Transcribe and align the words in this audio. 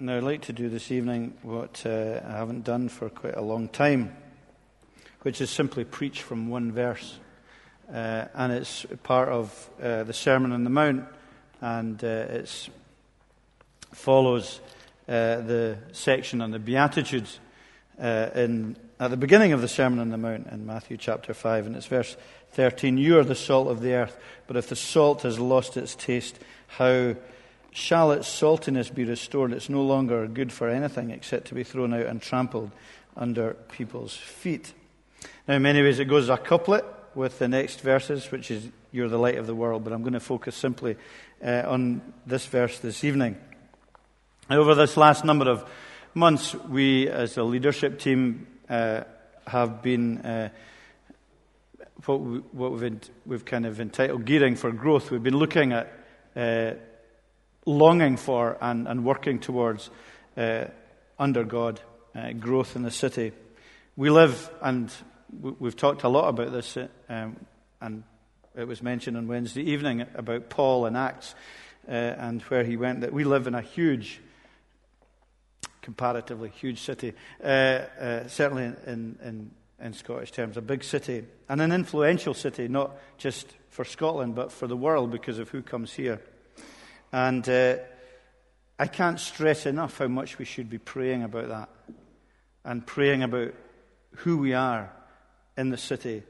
Now, 0.00 0.16
I'd 0.16 0.22
like 0.22 0.42
to 0.42 0.52
do 0.52 0.68
this 0.68 0.92
evening 0.92 1.36
what 1.42 1.82
uh, 1.84 2.20
I 2.24 2.30
haven't 2.30 2.62
done 2.62 2.88
for 2.88 3.08
quite 3.08 3.34
a 3.34 3.42
long 3.42 3.66
time, 3.66 4.16
which 5.22 5.40
is 5.40 5.50
simply 5.50 5.82
preach 5.82 6.22
from 6.22 6.48
one 6.48 6.70
verse. 6.70 7.18
Uh, 7.92 8.26
and 8.32 8.52
it's 8.52 8.86
part 9.02 9.28
of 9.28 9.70
uh, 9.82 10.04
the 10.04 10.12
Sermon 10.12 10.52
on 10.52 10.62
the 10.62 10.70
Mount, 10.70 11.04
and 11.60 12.04
uh, 12.04 12.06
it 12.06 12.68
follows 13.92 14.60
uh, 15.08 15.40
the 15.40 15.78
section 15.90 16.42
on 16.42 16.52
the 16.52 16.60
Beatitudes 16.60 17.40
uh, 18.00 18.30
in, 18.36 18.76
at 19.00 19.10
the 19.10 19.16
beginning 19.16 19.52
of 19.52 19.62
the 19.62 19.66
Sermon 19.66 19.98
on 19.98 20.10
the 20.10 20.16
Mount 20.16 20.46
in 20.46 20.64
Matthew 20.64 20.96
chapter 20.96 21.34
5, 21.34 21.66
and 21.66 21.74
it's 21.74 21.86
verse 21.86 22.16
13 22.52 22.98
You 22.98 23.18
are 23.18 23.24
the 23.24 23.34
salt 23.34 23.66
of 23.66 23.80
the 23.80 23.94
earth, 23.94 24.16
but 24.46 24.56
if 24.56 24.68
the 24.68 24.76
salt 24.76 25.22
has 25.22 25.40
lost 25.40 25.76
its 25.76 25.96
taste, 25.96 26.38
how 26.68 27.16
Shall 27.70 28.12
its 28.12 28.28
saltiness 28.28 28.92
be 28.92 29.04
restored? 29.04 29.52
It's 29.52 29.68
no 29.68 29.82
longer 29.82 30.26
good 30.26 30.52
for 30.52 30.68
anything 30.68 31.10
except 31.10 31.48
to 31.48 31.54
be 31.54 31.64
thrown 31.64 31.94
out 31.94 32.06
and 32.06 32.20
trampled 32.20 32.70
under 33.16 33.54
people's 33.70 34.16
feet. 34.16 34.72
Now, 35.46 35.54
in 35.54 35.62
many 35.62 35.82
ways, 35.82 35.98
it 35.98 36.06
goes 36.06 36.28
a 36.28 36.36
couplet 36.36 36.84
with 37.14 37.38
the 37.38 37.48
next 37.48 37.80
verses, 37.80 38.30
which 38.30 38.50
is 38.50 38.68
You're 38.90 39.08
the 39.08 39.18
light 39.18 39.36
of 39.36 39.46
the 39.46 39.54
world, 39.54 39.84
but 39.84 39.92
I'm 39.92 40.02
going 40.02 40.14
to 40.14 40.20
focus 40.20 40.56
simply 40.56 40.96
uh, 41.44 41.64
on 41.66 42.00
this 42.26 42.46
verse 42.46 42.78
this 42.78 43.04
evening. 43.04 43.36
Over 44.50 44.74
this 44.74 44.96
last 44.96 45.24
number 45.24 45.50
of 45.50 45.68
months, 46.14 46.54
we 46.54 47.08
as 47.08 47.36
a 47.36 47.42
leadership 47.42 47.98
team 47.98 48.46
uh, 48.68 49.02
have 49.46 49.82
been 49.82 50.18
uh, 50.18 50.48
what, 52.06 52.20
we, 52.20 52.92
we've, 53.26 53.44
kind 53.44 53.66
of 53.66 53.80
entitled 53.80 54.24
Gearing 54.24 54.56
for 54.56 54.72
Growth. 54.72 55.10
We've 55.10 55.22
been 55.22 55.36
looking 55.36 55.72
at 55.72 55.92
uh, 56.34 56.72
longing 57.68 58.16
for 58.16 58.56
and, 58.60 58.88
and 58.88 59.04
working 59.04 59.38
towards 59.38 59.90
uh, 60.36 60.64
under 61.18 61.44
God 61.44 61.80
uh, 62.14 62.32
growth 62.32 62.74
in 62.76 62.82
the 62.82 62.90
city. 62.90 63.32
We 63.94 64.10
live, 64.10 64.50
and 64.62 64.90
we've 65.40 65.76
talked 65.76 66.02
a 66.02 66.08
lot 66.08 66.28
about 66.28 66.52
this, 66.52 66.76
uh, 66.76 66.88
um, 67.08 67.36
and 67.80 68.04
it 68.56 68.66
was 68.66 68.82
mentioned 68.82 69.16
on 69.16 69.28
Wednesday 69.28 69.62
evening 69.62 70.06
about 70.14 70.48
Paul 70.48 70.86
and 70.86 70.96
Acts 70.96 71.34
uh, 71.86 71.92
and 71.92 72.42
where 72.42 72.64
he 72.64 72.76
went, 72.76 73.02
that 73.02 73.12
we 73.12 73.24
live 73.24 73.46
in 73.46 73.54
a 73.54 73.60
huge, 73.60 74.20
comparatively 75.82 76.48
huge 76.48 76.80
city, 76.80 77.12
uh, 77.44 77.46
uh, 77.46 78.28
certainly 78.28 78.64
in, 78.64 79.18
in, 79.22 79.50
in 79.80 79.92
Scottish 79.92 80.32
terms, 80.32 80.56
a 80.56 80.62
big 80.62 80.82
city, 80.82 81.24
and 81.48 81.60
an 81.60 81.72
influential 81.72 82.32
city, 82.32 82.66
not 82.66 82.96
just 83.18 83.46
for 83.68 83.84
Scotland, 83.84 84.34
but 84.34 84.52
for 84.52 84.66
the 84.66 84.76
world 84.76 85.10
because 85.10 85.38
of 85.38 85.50
who 85.50 85.60
comes 85.60 85.92
here. 85.92 86.20
And 87.12 87.48
uh, 87.48 87.76
I 88.78 88.86
can't 88.86 89.18
stress 89.18 89.66
enough 89.66 89.98
how 89.98 90.08
much 90.08 90.38
we 90.38 90.44
should 90.44 90.70
be 90.70 90.78
praying 90.78 91.22
about 91.22 91.48
that 91.48 91.68
and 92.64 92.86
praying 92.86 93.22
about 93.22 93.54
who 94.16 94.38
we 94.38 94.54
are 94.54 94.92
in 95.56 95.70
the 95.70 95.76
city 95.76 96.22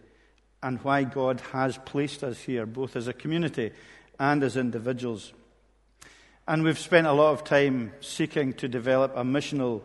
and 0.62 0.82
why 0.82 1.04
God 1.04 1.40
has 1.52 1.78
placed 1.78 2.24
us 2.24 2.40
here, 2.40 2.66
both 2.66 2.96
as 2.96 3.08
a 3.08 3.12
community 3.12 3.72
and 4.18 4.42
as 4.42 4.56
individuals. 4.56 5.32
And 6.46 6.64
we've 6.64 6.78
spent 6.78 7.06
a 7.06 7.12
lot 7.12 7.32
of 7.32 7.44
time 7.44 7.92
seeking 8.00 8.54
to 8.54 8.68
develop 8.68 9.12
a 9.14 9.22
missional 9.22 9.82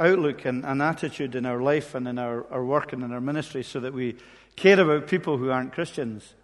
outlook 0.00 0.44
and 0.44 0.64
an 0.64 0.80
attitude 0.80 1.34
in 1.34 1.46
our 1.46 1.62
life 1.62 1.94
and 1.94 2.08
in 2.08 2.18
our, 2.18 2.50
our 2.52 2.64
work 2.64 2.92
and 2.92 3.02
in 3.02 3.12
our 3.12 3.20
ministry 3.20 3.62
so 3.62 3.80
that 3.80 3.94
we 3.94 4.16
care 4.56 4.80
about 4.80 5.06
people 5.06 5.38
who 5.38 5.50
aren't 5.50 5.72
Christians 5.72 6.34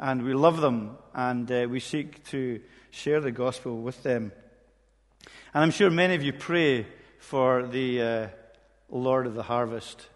and 0.00 0.22
we 0.22 0.34
love 0.34 0.60
them 0.60 0.96
and 1.14 1.50
uh, 1.50 1.66
we 1.68 1.80
seek 1.80 2.24
to 2.24 2.60
share 2.96 3.20
the 3.20 3.30
gospel 3.30 3.76
with 3.76 4.02
them. 4.02 4.32
And 5.52 5.62
I'm 5.62 5.70
sure 5.70 5.90
many 5.90 6.14
of 6.14 6.22
you 6.22 6.32
pray 6.32 6.86
for 7.18 7.66
the 7.66 8.00
uh, 8.00 8.28
Lord 8.88 9.26
of 9.26 9.34
the 9.34 9.42
harvest 9.42 10.08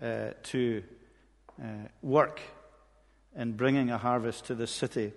uh, 0.00 0.28
to 0.44 0.84
uh, 1.60 1.64
work 2.02 2.40
in 3.36 3.54
bringing 3.54 3.90
a 3.90 3.98
harvest 3.98 4.46
to 4.46 4.54
the 4.54 4.68
city 4.68 5.12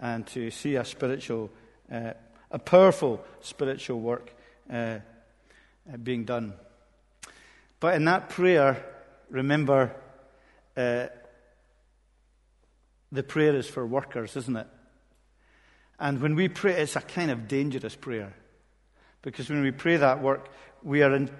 and 0.00 0.26
to 0.28 0.50
see 0.50 0.74
a 0.74 0.84
spiritual, 0.84 1.48
uh, 1.92 2.14
a 2.50 2.58
powerful 2.58 3.24
spiritual 3.40 4.00
work 4.00 4.34
uh, 4.68 4.74
uh, 4.74 4.98
being 6.02 6.24
done. 6.24 6.54
But 7.78 7.94
in 7.94 8.04
that 8.06 8.30
prayer, 8.30 8.84
remember, 9.30 9.94
the 10.74 11.12
prayer 13.28 13.54
is 13.54 13.68
for 13.68 13.86
workers, 13.86 14.36
isn't 14.36 14.56
it? 14.56 14.66
And 15.98 16.20
when 16.20 16.34
we 16.34 16.48
pray, 16.48 16.80
it's 16.80 16.96
a 16.96 17.00
kind 17.00 17.30
of 17.30 17.48
dangerous 17.48 17.94
prayer. 17.94 18.34
Because 19.22 19.48
when 19.48 19.62
we 19.62 19.70
pray 19.70 19.96
that 19.96 20.20
work, 20.20 20.48
we 20.82 21.02
are, 21.02 21.14
in, 21.14 21.30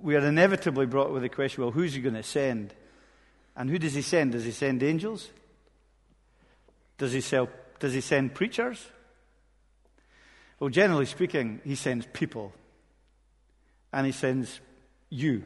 we 0.00 0.16
are 0.16 0.26
inevitably 0.26 0.86
brought 0.86 1.12
with 1.12 1.22
the 1.22 1.28
question 1.28 1.62
well, 1.62 1.72
who's 1.72 1.94
he 1.94 2.00
going 2.00 2.14
to 2.14 2.22
send? 2.22 2.74
And 3.56 3.70
who 3.70 3.78
does 3.78 3.94
he 3.94 4.02
send? 4.02 4.32
Does 4.32 4.44
he 4.44 4.50
send 4.50 4.82
angels? 4.82 5.30
Does 6.98 7.12
he, 7.12 7.20
sell, 7.20 7.48
does 7.78 7.94
he 7.94 8.00
send 8.00 8.34
preachers? 8.34 8.84
Well, 10.58 10.70
generally 10.70 11.06
speaking, 11.06 11.60
he 11.64 11.74
sends 11.74 12.06
people. 12.12 12.52
And 13.92 14.06
he 14.06 14.12
sends 14.12 14.60
you 15.10 15.44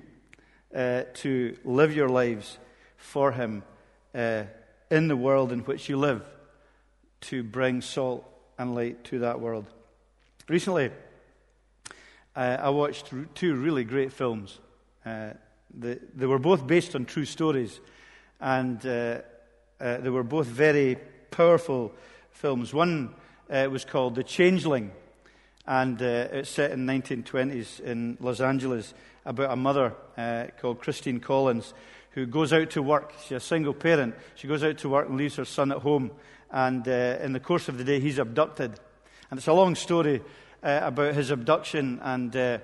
uh, 0.75 1.03
to 1.15 1.57
live 1.65 1.95
your 1.95 2.09
lives 2.09 2.59
for 2.97 3.33
him 3.33 3.63
uh, 4.15 4.45
in 4.91 5.09
the 5.09 5.17
world 5.17 5.53
in 5.53 5.61
which 5.61 5.89
you 5.89 5.97
live, 5.97 6.23
to 7.23 7.43
bring 7.43 7.81
salt 7.81 8.25
and 8.59 8.75
light 8.75 9.05
to 9.05 9.21
that 9.21 9.41
world. 9.41 9.67
Recently, 10.49 10.91
uh, 12.37 12.57
I 12.61 12.71
watched 12.71 13.13
two 13.35 13.55
really 13.55 13.85
great 13.85 14.13
films. 14.13 14.59
Uh, 15.05 15.31
the, 15.79 16.01
they 16.15 16.27
were 16.27 16.39
both 16.39 16.67
based 16.67 16.95
on 16.95 17.05
true 17.05 17.25
stories, 17.25 17.81
and 18.41 18.85
uh, 18.85 19.21
uh 19.81 19.99
they 19.99 20.11
were 20.11 20.25
both 20.25 20.47
very 20.47 20.97
powerful 21.31 21.93
films. 22.31 22.75
One 22.75 23.15
uh, 23.49 23.69
was 23.71 23.85
called 23.85 24.15
The 24.15 24.25
Changeling, 24.25 24.91
and 25.67 26.01
uh, 26.01 26.29
it's 26.33 26.51
set 26.51 26.73
in 26.73 26.87
1920s 26.87 27.81
in 27.81 28.17
Los 28.21 28.41
Angeles 28.41 28.95
about 29.25 29.53
a 29.53 29.57
mother 29.57 29.95
called 30.61 30.81
Christine 30.81 31.21
Collins 31.21 31.75
who 32.13 32.27
goes 32.27 32.53
out 32.53 32.71
to 32.71 32.83
work. 32.83 33.13
She's 33.23 33.37
a 33.37 33.41
single 33.41 33.75
parent. 33.75 34.15
She 34.35 34.49
goes 34.49 34.65
out 34.65 34.79
to 34.79 34.89
work 34.89 35.09
and 35.09 35.17
leaves 35.17 35.37
her 35.37 35.45
son 35.45 35.73
at 35.73 35.79
home 35.79 36.11
and 36.51 36.87
uh, 36.87 37.19
in 37.23 37.33
the 37.33 37.41
course 37.41 37.69
of 37.69 37.79
the 37.79 37.85
day, 37.85 38.01
he's 38.01 38.19
abducted. 38.19 38.73
And 39.31 39.39
it's 39.39 39.47
a 39.47 39.53
long 39.53 39.77
story 39.77 40.23
uh, 40.63 40.81
about 40.83 41.15
his 41.15 41.31
abduction 41.31 42.01
and 42.03 42.35
uh, 42.37 42.59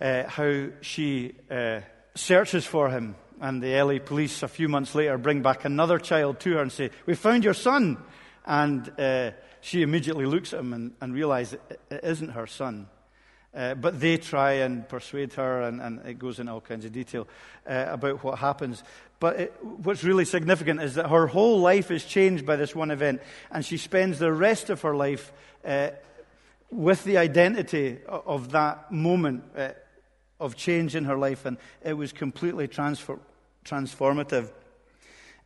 uh 0.00 0.24
how 0.28 0.68
she 0.80 1.34
uh, 1.50 1.80
searches 2.14 2.66
for 2.66 2.90
him. 2.90 3.14
And 3.40 3.62
the 3.62 3.80
LA 3.80 3.98
police, 4.04 4.42
a 4.42 4.48
few 4.48 4.68
months 4.68 4.94
later, 4.94 5.16
bring 5.16 5.40
back 5.40 5.64
another 5.64 5.98
child 5.98 6.40
to 6.40 6.54
her 6.54 6.62
and 6.62 6.72
say, 6.72 6.90
We 7.06 7.14
found 7.14 7.44
your 7.44 7.54
son. 7.54 7.96
And 8.44 8.90
uh, 8.98 9.30
she 9.60 9.82
immediately 9.82 10.26
looks 10.26 10.52
at 10.52 10.60
him 10.60 10.72
and, 10.72 10.92
and 11.00 11.14
realizes 11.14 11.54
it, 11.70 11.80
it 11.90 12.00
isn't 12.02 12.30
her 12.30 12.46
son. 12.46 12.88
Uh, 13.52 13.74
but 13.74 13.98
they 13.98 14.16
try 14.16 14.52
and 14.52 14.88
persuade 14.88 15.32
her, 15.32 15.62
and, 15.62 15.80
and, 15.80 16.06
it 16.06 16.20
goes 16.20 16.38
into 16.38 16.52
all 16.52 16.60
kinds 16.60 16.84
of 16.84 16.92
detail 16.92 17.26
uh, 17.68 17.86
about 17.88 18.22
what 18.22 18.38
happens. 18.38 18.84
But 19.18 19.40
it, 19.40 19.54
what's 19.64 20.04
really 20.04 20.24
significant 20.24 20.80
is 20.80 20.94
that 20.94 21.10
her 21.10 21.26
whole 21.26 21.58
life 21.58 21.90
is 21.90 22.04
changed 22.04 22.46
by 22.46 22.54
this 22.54 22.76
one 22.76 22.92
event, 22.92 23.20
and 23.50 23.64
she 23.64 23.76
spends 23.76 24.20
the 24.20 24.32
rest 24.32 24.70
of 24.70 24.82
her 24.82 24.94
life 24.94 25.32
uh, 25.64 25.90
with 26.70 27.02
the 27.02 27.18
identity 27.18 27.98
of 28.06 28.52
that 28.52 28.92
moment 28.92 29.42
uh, 29.56 29.70
of 30.38 30.54
change 30.54 30.94
in 30.94 31.04
her 31.06 31.18
life, 31.18 31.44
and 31.44 31.56
it 31.82 31.94
was 31.94 32.12
completely 32.12 32.68
transfer- 32.68 33.18
transformative, 33.64 34.52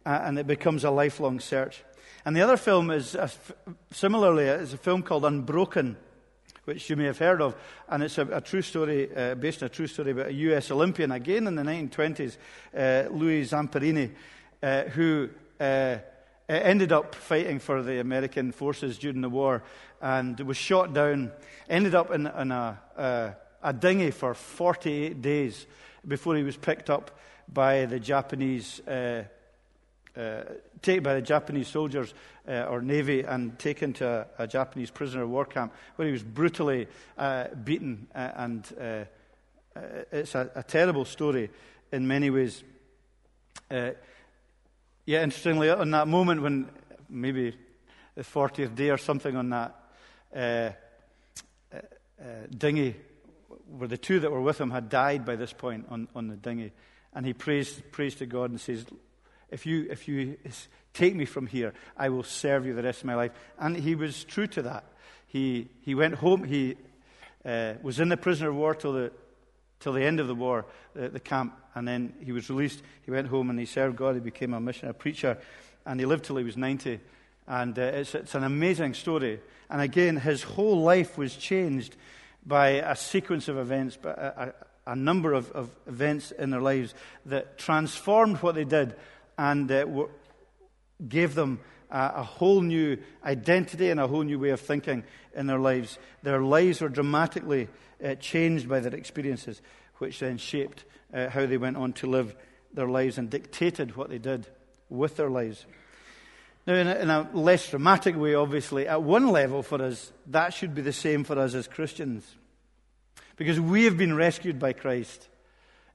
uh, 0.04 0.20
and 0.24 0.38
it 0.38 0.46
becomes 0.46 0.84
a 0.84 0.90
lifelong 0.90 1.40
search. 1.40 1.82
And 2.26 2.36
the 2.36 2.42
other 2.42 2.58
film 2.58 2.90
is 2.90 3.16
similarly, 3.90 4.44
is 4.44 4.74
a 4.74 4.78
film 4.78 5.02
called 5.02 5.24
Unbroken 5.24 5.96
which 6.64 6.88
you 6.90 6.96
may 6.96 7.04
have 7.04 7.18
heard 7.18 7.40
of. 7.40 7.54
And 7.88 8.02
it's 8.02 8.18
a, 8.18 8.26
a 8.26 8.40
true 8.40 8.62
story, 8.62 9.14
uh, 9.14 9.34
based 9.34 9.62
on 9.62 9.66
a 9.66 9.70
true 9.70 9.86
story 9.86 10.12
about 10.12 10.28
a 10.28 10.32
U.S. 10.32 10.70
Olympian, 10.70 11.12
again 11.12 11.46
in 11.46 11.54
the 11.54 11.62
1920s, 11.62 12.36
uh, 12.76 13.08
Louis 13.10 13.48
Zamperini, 13.48 14.10
uh, 14.62 14.82
who 14.84 15.28
uh, 15.60 15.96
ended 16.48 16.92
up 16.92 17.14
fighting 17.14 17.58
for 17.58 17.82
the 17.82 18.00
American 18.00 18.52
forces 18.52 18.98
during 18.98 19.20
the 19.20 19.28
war 19.28 19.62
and 20.00 20.38
was 20.40 20.56
shot 20.56 20.92
down, 20.92 21.32
ended 21.68 21.94
up 21.94 22.10
in, 22.10 22.26
in 22.26 22.50
a, 22.50 23.36
a 23.62 23.72
dinghy 23.72 24.10
for 24.10 24.34
48 24.34 25.22
days 25.22 25.66
before 26.06 26.36
he 26.36 26.42
was 26.42 26.56
picked 26.56 26.90
up 26.90 27.18
by 27.52 27.86
the 27.86 28.00
Japanese 28.00 28.80
uh, 28.86 29.24
uh, 30.16 30.42
taken 30.80 31.02
by 31.02 31.14
the 31.14 31.22
Japanese 31.22 31.68
soldiers 31.68 32.14
uh, 32.48 32.66
or 32.70 32.80
navy 32.80 33.22
and 33.22 33.58
taken 33.58 33.92
to 33.94 34.26
a, 34.38 34.44
a, 34.44 34.46
Japanese 34.46 34.90
prisoner 34.90 35.26
war 35.26 35.44
camp 35.44 35.72
where 35.96 36.06
he 36.06 36.12
was 36.12 36.22
brutally 36.22 36.86
uh, 37.18 37.48
beaten. 37.64 38.06
Uh, 38.14 38.30
and 38.36 38.72
uh, 38.80 38.84
uh, 39.76 39.80
it's 40.12 40.34
a, 40.34 40.50
a, 40.54 40.62
terrible 40.62 41.04
story 41.04 41.50
in 41.90 42.06
many 42.06 42.30
ways. 42.30 42.62
yeah, 43.70 43.92
interestingly, 45.06 45.68
on 45.70 45.90
that 45.90 46.06
moment 46.06 46.42
when 46.42 46.70
maybe 47.08 47.56
the 48.14 48.22
40th 48.22 48.74
day 48.76 48.90
or 48.90 48.98
something 48.98 49.36
on 49.36 49.50
that, 49.50 49.74
dinghy, 52.56 52.94
where 53.76 53.88
the 53.88 53.98
two 53.98 54.20
that 54.20 54.30
were 54.30 54.40
with 54.40 54.60
him 54.60 54.70
had 54.70 54.88
died 54.88 55.24
by 55.24 55.34
this 55.34 55.52
point 55.52 55.86
on, 55.90 56.06
on 56.14 56.28
the 56.28 56.36
dinghy. 56.36 56.72
And 57.12 57.26
he 57.26 57.32
prays, 57.32 57.80
prays 57.90 58.14
to 58.16 58.26
God 58.26 58.50
and 58.50 58.60
says, 58.60 58.84
if 59.54 59.66
you, 59.66 59.86
if 59.88 60.08
you 60.08 60.36
take 60.92 61.14
me 61.14 61.24
from 61.24 61.46
here, 61.46 61.72
I 61.96 62.08
will 62.08 62.24
serve 62.24 62.66
you 62.66 62.74
the 62.74 62.82
rest 62.82 63.00
of 63.00 63.06
my 63.06 63.14
life. 63.14 63.30
And 63.58 63.76
he 63.76 63.94
was 63.94 64.24
true 64.24 64.48
to 64.48 64.62
that. 64.62 64.84
He, 65.28 65.68
he 65.82 65.94
went 65.94 66.16
home. 66.16 66.42
He 66.42 66.76
uh, 67.44 67.74
was 67.80 68.00
in 68.00 68.08
the 68.08 68.16
prisoner 68.16 68.50
of 68.50 68.56
war 68.56 68.74
till 68.74 68.92
the, 68.92 69.12
till 69.78 69.92
the 69.92 70.02
end 70.02 70.18
of 70.18 70.26
the 70.26 70.34
war, 70.34 70.66
the, 70.94 71.08
the 71.08 71.20
camp. 71.20 71.56
And 71.76 71.86
then 71.86 72.14
he 72.24 72.32
was 72.32 72.50
released. 72.50 72.82
He 73.02 73.12
went 73.12 73.28
home 73.28 73.48
and 73.48 73.58
he 73.58 73.64
served 73.66 73.96
God. 73.96 74.16
He 74.16 74.20
became 74.20 74.54
a 74.54 74.60
missionary, 74.60 74.90
a 74.90 74.94
preacher. 74.94 75.38
And 75.86 76.00
he 76.00 76.06
lived 76.06 76.24
till 76.24 76.36
he 76.36 76.44
was 76.44 76.56
90. 76.56 76.98
And 77.46 77.78
uh, 77.78 77.82
it's, 77.82 78.14
it's 78.16 78.34
an 78.34 78.42
amazing 78.42 78.94
story. 78.94 79.40
And 79.70 79.80
again, 79.80 80.16
his 80.16 80.42
whole 80.42 80.82
life 80.82 81.16
was 81.16 81.36
changed 81.36 81.94
by 82.44 82.68
a 82.70 82.96
sequence 82.96 83.46
of 83.46 83.56
events, 83.56 83.98
a, 84.02 84.52
a, 84.86 84.92
a 84.92 84.96
number 84.96 85.32
of, 85.32 85.50
of, 85.52 85.70
events 85.86 86.32
in 86.32 86.50
their 86.50 86.60
lives 86.60 86.92
that 87.26 87.56
transformed 87.56 88.38
what 88.38 88.54
they 88.54 88.64
did 88.64 88.94
and 89.38 89.70
uh, 89.70 89.86
gave 91.08 91.34
them 91.34 91.60
a, 91.90 92.12
a, 92.16 92.22
whole 92.22 92.60
new 92.60 92.98
identity 93.24 93.90
and 93.90 94.00
a 94.00 94.06
whole 94.06 94.22
new 94.22 94.38
way 94.38 94.50
of 94.50 94.60
thinking 94.60 95.04
in 95.34 95.46
their 95.46 95.58
lives. 95.58 95.98
Their 96.22 96.42
lives 96.42 96.80
were 96.80 96.88
dramatically 96.88 97.68
uh, 98.04 98.14
changed 98.16 98.68
by 98.68 98.80
their 98.80 98.94
experiences, 98.94 99.60
which 99.98 100.20
then 100.20 100.38
shaped 100.38 100.84
uh, 101.12 101.28
how 101.28 101.46
they 101.46 101.56
went 101.56 101.76
on 101.76 101.92
to 101.94 102.06
live 102.06 102.34
their 102.72 102.88
lives 102.88 103.18
and 103.18 103.30
dictated 103.30 103.96
what 103.96 104.08
they 104.08 104.18
did 104.18 104.46
with 104.88 105.16
their 105.16 105.30
lives. 105.30 105.64
Now, 106.66 106.74
in 106.74 106.86
a, 106.86 106.94
in 106.94 107.10
a 107.10 107.28
less 107.34 107.68
dramatic 107.68 108.16
way, 108.16 108.34
obviously, 108.34 108.88
at 108.88 109.02
one 109.02 109.28
level 109.28 109.62
for 109.62 109.82
us, 109.82 110.12
that 110.28 110.54
should 110.54 110.74
be 110.74 110.82
the 110.82 110.92
same 110.92 111.24
for 111.24 111.38
us 111.38 111.54
as 111.54 111.68
Christians. 111.68 112.24
Because 113.36 113.60
we 113.60 113.84
have 113.84 113.98
been 113.98 114.14
rescued 114.14 114.58
by 114.58 114.72
Christ. 114.72 115.28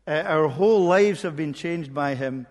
Uh, 0.06 0.24
our 0.26 0.48
whole 0.48 0.86
lives 0.86 1.24
have 1.24 1.36
been 1.36 1.54
changed 1.54 1.94
by 1.94 2.16
Him. 2.16 2.46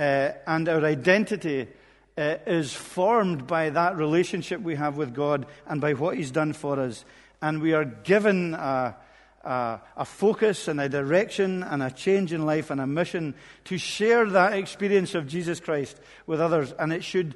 Uh, 0.00 0.32
and 0.46 0.66
our 0.66 0.82
identity 0.82 1.68
uh, 2.16 2.36
is 2.46 2.72
formed 2.72 3.46
by 3.46 3.68
that 3.68 3.98
relationship 3.98 4.58
we 4.62 4.74
have 4.74 4.96
with 4.96 5.12
God 5.12 5.44
and 5.66 5.78
by 5.78 5.92
what 5.92 6.16
He's 6.16 6.30
done 6.30 6.54
for 6.54 6.80
us. 6.80 7.04
And 7.42 7.60
we 7.60 7.74
are 7.74 7.84
given 7.84 8.54
a, 8.54 8.96
a, 9.44 9.80
a, 9.98 10.04
focus 10.06 10.68
and 10.68 10.80
a 10.80 10.88
direction 10.88 11.62
and 11.62 11.82
a 11.82 11.90
change 11.90 12.32
in 12.32 12.46
life 12.46 12.70
and 12.70 12.80
a 12.80 12.86
mission 12.86 13.34
to 13.64 13.76
share 13.76 14.24
that 14.30 14.54
experience 14.54 15.14
of 15.14 15.26
Jesus 15.26 15.60
Christ 15.60 16.00
with 16.26 16.40
others. 16.40 16.72
And 16.72 16.94
it 16.94 17.04
should, 17.04 17.34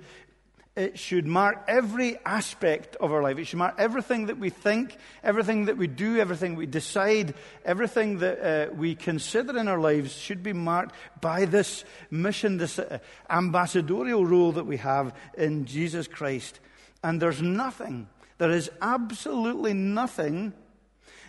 it 0.77 0.99
should 0.99 1.27
mark 1.27 1.65
every 1.69 2.19
aspect 2.27 2.97
of 2.97 3.13
our 3.13 3.23
life. 3.23 3.39
It 3.39 3.45
should 3.45 3.61
mark 3.61 3.77
everything 3.79 4.27
that 4.27 4.39
we 4.39 4.51
think, 4.51 4.97
everything 5.23 5.67
that 5.67 5.77
we 5.77 5.87
do, 5.87 6.19
everything 6.19 6.57
we 6.57 6.67
decide, 6.67 7.35
everything 7.65 8.19
that 8.19 8.41
uh, 8.41 8.75
we 8.75 8.97
consider 8.97 9.57
in 9.57 9.69
our 9.69 9.79
lives 9.79 10.17
should 10.17 10.43
be 10.43 10.53
marked 10.53 10.95
by 11.21 11.45
this 11.45 11.85
mission, 12.11 12.57
this 12.57 12.81
uh, 12.81 12.99
ambassadorial 13.31 14.27
role 14.27 14.51
that 14.53 14.67
we 14.67 14.79
have 14.79 15.15
in 15.39 15.65
Jesus 15.65 16.09
Christ. 16.09 16.59
And 17.05 17.23
there's 17.23 17.41
nothing, 17.41 18.09
there 18.39 18.51
is 18.51 18.69
absolutely 18.83 19.75
nothing 19.75 20.55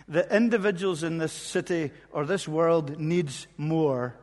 that 0.08 0.32
individuals 0.32 1.04
in 1.04 1.18
this 1.18 1.32
city 1.32 1.92
or 2.10 2.24
this 2.24 2.48
world 2.48 2.98
needs 2.98 3.46
more 3.56 4.16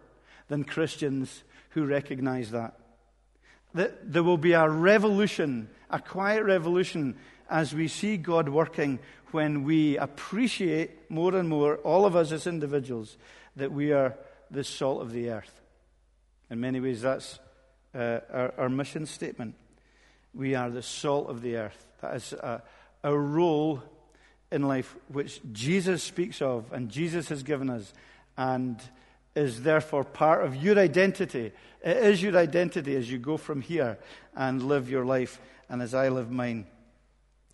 than 0.49 0.65
Christians 0.65 1.43
who 1.69 1.85
recognize 1.85 2.51
that 2.51 2.77
that 3.73 4.11
there 4.11 4.23
will 4.23 4.37
be 4.37 4.53
a 4.53 4.67
revolution, 4.69 5.69
a 5.89 5.99
quiet 5.99 6.43
revolution, 6.43 7.15
as 7.49 7.73
we 7.73 7.87
see 7.87 8.17
God 8.17 8.49
working 8.49 8.99
when 9.31 9.63
we 9.63 9.97
appreciate 9.97 11.09
more 11.09 11.35
and 11.35 11.49
more, 11.49 11.77
all 11.77 12.05
of 12.05 12.15
us 12.15 12.31
as 12.31 12.45
individuals, 12.45 13.17
that 13.55 13.71
we 13.71 13.91
are 13.91 14.15
the 14.51 14.63
salt 14.63 15.01
of 15.01 15.11
the 15.11 15.29
earth. 15.29 15.61
In 16.49 16.59
many 16.61 16.79
ways, 16.79 17.01
that's 17.01 17.39
uh, 17.95 18.19
our, 18.31 18.53
our, 18.57 18.69
mission 18.69 19.05
statement. 19.05 19.55
We 20.33 20.55
are 20.55 20.69
the 20.69 20.83
salt 20.83 21.29
of 21.29 21.41
the 21.41 21.57
earth. 21.57 21.85
That 22.01 22.15
is 22.15 22.33
a, 22.33 22.61
a 23.03 23.17
role 23.17 23.81
in 24.51 24.67
life 24.67 24.95
which 25.07 25.41
Jesus 25.51 26.03
speaks 26.03 26.41
of 26.41 26.71
and 26.71 26.89
Jesus 26.89 27.29
has 27.29 27.41
given 27.43 27.69
us. 27.69 27.93
And 28.37 28.79
is 29.35 29.63
therefore 29.63 30.03
part 30.03 30.45
of 30.45 30.55
your 30.55 30.77
identity. 30.77 31.51
It 31.83 31.97
is 31.97 32.21
your 32.21 32.37
identity 32.37 32.95
as 32.95 33.11
you 33.11 33.17
go 33.17 33.37
from 33.37 33.61
here 33.61 33.97
and 34.35 34.63
live 34.63 34.89
your 34.89 35.05
life, 35.05 35.39
and 35.69 35.81
as 35.81 35.93
I 35.93 36.09
live 36.09 36.31
mine. 36.31 36.67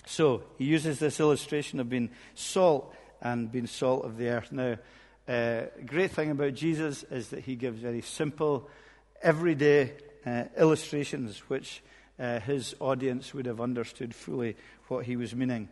So 0.05 0.43
he 0.57 0.65
uses 0.65 0.99
this 0.99 1.19
illustration 1.19 1.79
of 1.79 1.89
being 1.89 2.09
salt 2.35 2.93
and 3.21 3.51
being 3.51 3.67
salt 3.67 4.05
of 4.05 4.17
the 4.17 4.29
earth. 4.29 4.51
Now, 4.51 4.77
uh, 5.27 5.65
great 5.85 6.11
thing 6.11 6.31
about 6.31 6.55
Jesus 6.55 7.03
is 7.03 7.29
that 7.29 7.41
he 7.41 7.55
gives 7.55 7.79
very 7.79 8.01
simple, 8.01 8.67
everyday 9.21 9.93
uh, 10.25 10.45
illustrations 10.57 11.37
which 11.49 11.83
uh, 12.19 12.39
his 12.39 12.75
audience 12.79 13.33
would 13.33 13.45
have 13.45 13.61
understood 13.61 14.13
fully 14.15 14.55
what 14.87 15.05
he 15.05 15.15
was 15.15 15.35
meaning. 15.35 15.69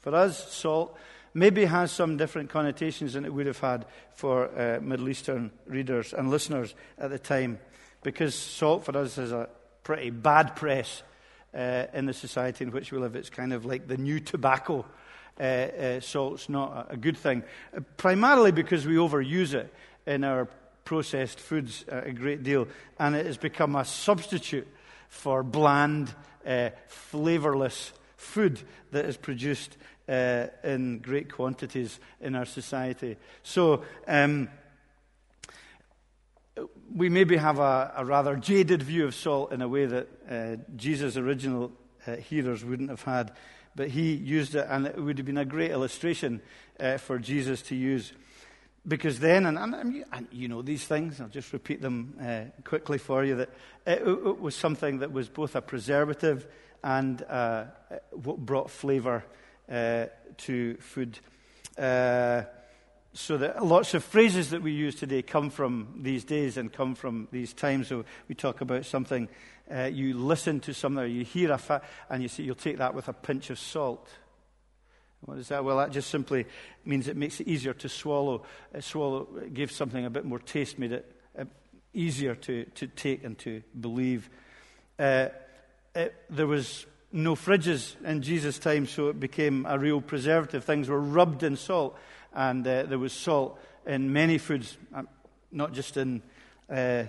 For 0.00 0.14
us, 0.14 0.52
salt 0.52 0.96
maybe 1.34 1.64
has 1.64 1.90
some 1.90 2.16
different 2.16 2.48
connotations 2.48 3.14
than 3.14 3.24
it 3.24 3.34
would 3.34 3.46
have 3.46 3.58
had 3.58 3.84
for 4.14 4.48
uh, 4.58 4.80
Middle 4.80 5.08
Eastern 5.08 5.50
readers 5.66 6.14
and 6.14 6.30
listeners 6.30 6.74
at 6.96 7.10
the 7.10 7.18
time, 7.18 7.58
because 8.02 8.34
salt 8.34 8.84
for 8.84 8.96
us 8.96 9.18
is 9.18 9.32
a 9.32 9.48
pretty 9.82 10.10
bad 10.10 10.56
press 10.56 11.02
uh, 11.52 11.86
in 11.92 12.06
the 12.06 12.12
society 12.12 12.64
in 12.64 12.70
which 12.70 12.92
we 12.92 12.98
live. 12.98 13.16
It's 13.16 13.30
kind 13.30 13.52
of 13.52 13.64
like 13.64 13.88
the 13.88 13.96
new 13.96 14.20
tobacco. 14.20 14.86
Uh, 15.38 15.42
uh 15.42 16.00
salt's 16.00 16.48
not 16.48 16.86
a, 16.90 16.96
good 16.96 17.16
thing, 17.16 17.42
uh, 17.76 17.80
primarily 17.96 18.52
because 18.52 18.86
we 18.86 18.94
overuse 18.94 19.52
it 19.52 19.72
in 20.06 20.22
our 20.22 20.48
processed 20.84 21.40
foods 21.40 21.84
a 21.88 22.12
great 22.12 22.44
deal, 22.44 22.68
and 23.00 23.16
it 23.16 23.26
has 23.26 23.36
become 23.36 23.74
a 23.74 23.84
substitute 23.84 24.68
for 25.08 25.42
bland, 25.42 26.14
uh, 26.46 26.70
flavorless 26.86 27.92
food 28.16 28.60
that 28.92 29.06
is 29.06 29.16
produced 29.16 29.76
uh, 30.08 30.46
in 30.62 30.98
great 30.98 31.32
quantities 31.32 31.98
in 32.20 32.34
our 32.34 32.44
society. 32.44 33.16
So, 33.42 33.84
um, 34.06 34.48
we 36.94 37.08
maybe 37.08 37.36
have 37.36 37.58
a, 37.58 37.92
a, 37.96 38.04
rather 38.04 38.36
jaded 38.36 38.82
view 38.82 39.06
of 39.06 39.14
salt 39.14 39.52
in 39.52 39.60
a 39.62 39.68
way 39.68 39.86
that 39.86 40.08
uh, 40.30 40.56
Jesus' 40.76 41.16
original 41.16 41.72
uh, 42.06 42.16
hearers 42.16 42.64
wouldn't 42.64 42.90
have 42.90 43.02
had. 43.02 43.32
But 43.74 43.88
he 43.88 44.12
used 44.12 44.54
it, 44.54 44.66
and 44.70 44.86
it 44.86 44.96
would 44.96 45.18
have 45.18 45.26
been 45.26 45.38
a 45.38 45.44
great 45.44 45.72
illustration 45.72 46.40
uh, 46.78 46.98
for 46.98 47.18
Jesus 47.18 47.60
to 47.62 47.74
use. 47.74 48.12
Because 48.86 49.18
then, 49.18 49.46
and, 49.46 49.58
and, 49.58 50.04
and, 50.12 50.28
you 50.30 50.46
know 50.46 50.62
these 50.62 50.84
things, 50.84 51.20
I'll 51.20 51.28
just 51.28 51.52
repeat 51.52 51.80
them 51.80 52.16
uh, 52.22 52.62
quickly 52.62 52.98
for 52.98 53.24
you, 53.24 53.36
that 53.36 53.50
it, 53.86 54.02
it, 54.02 54.40
was 54.40 54.54
something 54.54 54.98
that 54.98 55.10
was 55.10 55.28
both 55.28 55.56
a 55.56 55.62
preservative 55.62 56.46
and 56.84 57.22
uh, 57.22 57.64
what 58.10 58.38
brought 58.38 58.70
flavour 58.70 59.24
uh, 59.24 59.43
to 59.68 60.76
food. 60.80 61.18
Uh, 61.78 62.42
so 63.14 63.36
that 63.38 63.64
lots 63.64 63.94
of 63.94 64.02
phrases 64.02 64.50
that 64.50 64.60
we 64.60 64.72
use 64.72 64.96
today 64.96 65.22
come 65.22 65.48
from 65.50 66.00
these 66.02 66.24
days 66.24 66.56
and 66.56 66.72
come 66.72 66.96
from 66.96 67.28
these 67.30 67.52
times. 67.52 67.88
So 67.88 68.04
we 68.28 68.34
talk 68.34 68.60
about 68.60 68.84
something, 68.84 69.28
uh, 69.72 69.84
you 69.84 70.14
listen 70.14 70.58
to 70.60 70.74
something, 70.74 71.04
or 71.04 71.06
you 71.06 71.24
hear 71.24 71.52
a 71.52 71.58
fact, 71.58 71.86
and 72.10 72.22
you 72.22 72.28
say 72.28 72.42
you'll 72.42 72.56
take 72.56 72.78
that 72.78 72.94
with 72.94 73.08
a 73.08 73.12
pinch 73.12 73.50
of 73.50 73.58
salt. 73.58 74.08
What 75.20 75.38
is 75.38 75.48
that? 75.48 75.64
Well, 75.64 75.78
that 75.78 75.92
just 75.92 76.10
simply 76.10 76.44
means 76.84 77.08
it 77.08 77.16
makes 77.16 77.40
it 77.40 77.46
easier 77.46 77.72
to 77.74 77.88
swallow. 77.88 78.42
Uh, 78.74 78.80
swallow 78.80 79.26
gives 79.52 79.74
something 79.74 80.04
a 80.04 80.10
bit 80.10 80.24
more 80.24 80.40
taste, 80.40 80.78
made 80.78 80.92
it 80.92 81.16
uh, 81.38 81.44
easier 81.94 82.34
to, 82.34 82.64
to 82.64 82.88
take 82.88 83.24
and 83.24 83.38
to 83.38 83.62
believe. 83.80 84.28
Uh, 84.98 85.28
it, 85.94 86.14
there 86.28 86.48
was 86.48 86.84
no 87.14 87.36
fridges 87.36 87.94
in 88.04 88.22
Jesus' 88.22 88.58
time, 88.58 88.86
so 88.86 89.08
it 89.08 89.20
became 89.20 89.64
a 89.66 89.78
real 89.78 90.00
preservative. 90.00 90.64
Things 90.64 90.88
were 90.88 91.00
rubbed 91.00 91.44
in 91.44 91.56
salt, 91.56 91.96
and 92.34 92.66
uh, 92.66 92.82
there 92.82 92.98
was 92.98 93.12
salt 93.12 93.56
in 93.86 94.12
many 94.12 94.36
foods, 94.36 94.76
uh, 94.92 95.04
not 95.52 95.72
just 95.72 95.96
in 95.96 96.22
uh, 96.68 96.74
uh, 96.74 97.06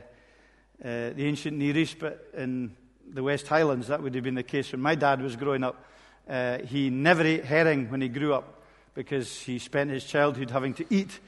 the 0.79 1.25
ancient 1.25 1.57
Near 1.57 1.75
East, 1.75 1.97
but 2.00 2.29
in 2.38 2.75
the 3.12 3.24
West 3.24 3.47
Highlands. 3.47 3.88
That 3.88 4.03
would 4.03 4.13
have 4.13 4.24
been 4.24 4.35
the 4.35 4.43
case 4.43 4.71
when 4.71 4.81
my 4.81 4.93
dad 4.93 5.21
was 5.21 5.35
growing 5.35 5.63
up. 5.63 5.83
Uh, 6.29 6.59
he 6.59 6.91
never 6.91 7.24
ate 7.24 7.43
herring 7.43 7.89
when 7.89 8.01
he 8.01 8.07
grew 8.07 8.31
up 8.31 8.62
because 8.93 9.41
he 9.41 9.57
spent 9.57 9.89
his 9.89 10.03
childhood 10.03 10.51
having 10.51 10.75
to 10.75 10.85
eat 10.91 11.19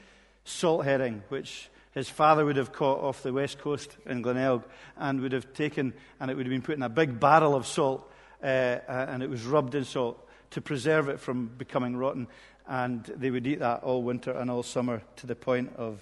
salt 0.44 0.84
herring, 0.84 1.24
which 1.30 1.68
his 1.94 2.08
father 2.08 2.44
would 2.44 2.56
have 2.56 2.72
caught 2.72 3.00
off 3.00 3.24
the 3.24 3.32
west 3.32 3.58
coast 3.58 3.96
in 4.06 4.22
Glenelg 4.22 4.62
and 4.96 5.20
would 5.20 5.32
have 5.32 5.52
taken, 5.52 5.94
and 6.20 6.30
it 6.30 6.36
would 6.36 6.46
have 6.46 6.52
been 6.52 6.62
put 6.62 6.76
in 6.76 6.82
a 6.84 6.88
big 6.88 7.18
barrel 7.18 7.56
of 7.56 7.66
salt 7.66 8.08
uh, 8.42 8.46
uh, 8.46 9.06
and 9.08 9.22
it 9.22 9.30
was 9.30 9.44
rubbed 9.44 9.74
in 9.74 9.84
salt 9.84 10.26
to 10.50 10.60
preserve 10.60 11.08
it 11.08 11.20
from 11.20 11.46
becoming 11.46 11.96
rotten. 11.96 12.28
And 12.66 13.04
they 13.04 13.30
would 13.30 13.46
eat 13.46 13.60
that 13.60 13.82
all 13.82 14.02
winter 14.02 14.32
and 14.32 14.50
all 14.50 14.62
summer 14.62 15.02
to 15.16 15.26
the 15.26 15.34
point 15.34 15.72
of 15.76 16.00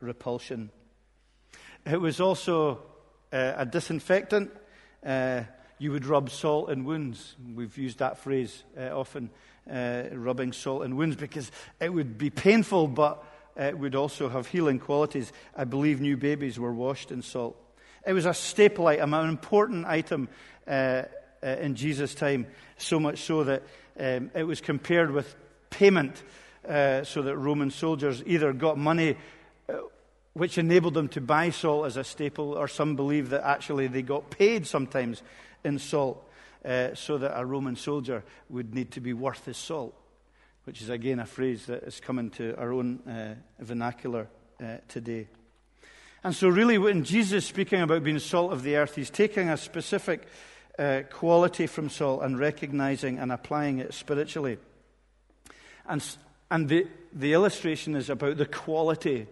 repulsion. 0.00 0.70
It 1.86 2.00
was 2.00 2.20
also 2.20 2.80
uh, 3.32 3.54
a 3.56 3.66
disinfectant. 3.66 4.50
Uh, 5.04 5.42
you 5.78 5.92
would 5.92 6.04
rub 6.04 6.30
salt 6.30 6.70
in 6.70 6.84
wounds. 6.84 7.36
We've 7.54 7.76
used 7.78 7.98
that 7.98 8.18
phrase 8.18 8.64
uh, 8.76 8.98
often 8.98 9.30
uh, 9.70 10.04
rubbing 10.12 10.52
salt 10.52 10.82
in 10.84 10.96
wounds 10.96 11.16
because 11.16 11.50
it 11.80 11.92
would 11.92 12.18
be 12.18 12.30
painful, 12.30 12.88
but 12.88 13.24
it 13.56 13.78
would 13.78 13.94
also 13.94 14.28
have 14.28 14.48
healing 14.48 14.78
qualities. 14.78 15.32
I 15.56 15.64
believe 15.64 16.00
new 16.00 16.16
babies 16.16 16.58
were 16.58 16.72
washed 16.72 17.10
in 17.10 17.22
salt. 17.22 17.56
It 18.06 18.12
was 18.12 18.26
a 18.26 18.34
staple 18.34 18.86
item, 18.86 19.14
an 19.14 19.28
important 19.28 19.86
item 19.86 20.28
uh, 21.42 21.56
in 21.60 21.74
Jesus' 21.74 22.14
time, 22.14 22.46
so 22.76 22.98
much 22.98 23.22
so 23.22 23.44
that 23.44 23.62
um, 23.98 24.30
it 24.34 24.44
was 24.44 24.60
compared 24.60 25.10
with 25.10 25.34
payment, 25.70 26.22
uh, 26.68 27.04
so 27.04 27.22
that 27.22 27.36
Roman 27.36 27.70
soldiers 27.70 28.22
either 28.26 28.52
got 28.52 28.78
money 28.78 29.16
uh, 29.68 29.74
which 30.34 30.58
enabled 30.58 30.94
them 30.94 31.08
to 31.08 31.20
buy 31.20 31.50
salt 31.50 31.86
as 31.86 31.96
a 31.96 32.04
staple, 32.04 32.52
or 32.52 32.68
some 32.68 32.94
believe 32.94 33.30
that 33.30 33.44
actually 33.44 33.88
they 33.88 34.02
got 34.02 34.30
paid 34.30 34.66
sometimes 34.66 35.22
in 35.64 35.78
salt, 35.78 36.24
uh, 36.64 36.94
so 36.94 37.18
that 37.18 37.38
a 37.38 37.44
Roman 37.44 37.76
soldier 37.76 38.22
would 38.48 38.74
need 38.74 38.92
to 38.92 39.00
be 39.00 39.12
worth 39.12 39.44
his 39.46 39.56
salt, 39.56 39.94
which 40.64 40.80
is 40.80 40.90
again 40.90 41.18
a 41.18 41.26
phrase 41.26 41.66
that 41.66 41.82
is 41.82 42.00
coming 42.00 42.30
to 42.30 42.56
our 42.56 42.72
own 42.72 43.00
uh, 43.00 43.34
vernacular 43.58 44.28
uh, 44.62 44.76
today. 44.86 45.26
And 46.22 46.34
so, 46.34 46.48
really, 46.48 46.78
when 46.78 47.04
Jesus 47.04 47.44
is 47.44 47.46
speaking 47.46 47.80
about 47.80 48.02
being 48.02 48.18
salt 48.18 48.52
of 48.52 48.62
the 48.62 48.76
earth, 48.76 48.96
he's 48.96 49.10
taking 49.10 49.48
a 49.48 49.56
specific 49.56 50.26
uh, 50.78 51.02
quality 51.10 51.66
from 51.66 51.88
salt 51.88 52.22
and 52.22 52.38
recognizing 52.38 53.18
and 53.18 53.32
applying 53.32 53.78
it 53.78 53.92
spiritually. 53.94 54.58
And, 55.86 56.04
and 56.50 56.68
the, 56.68 56.86
the 57.12 57.32
illustration 57.32 57.94
is 57.94 58.10
about 58.10 58.36
the 58.36 58.46
quality 58.46 59.26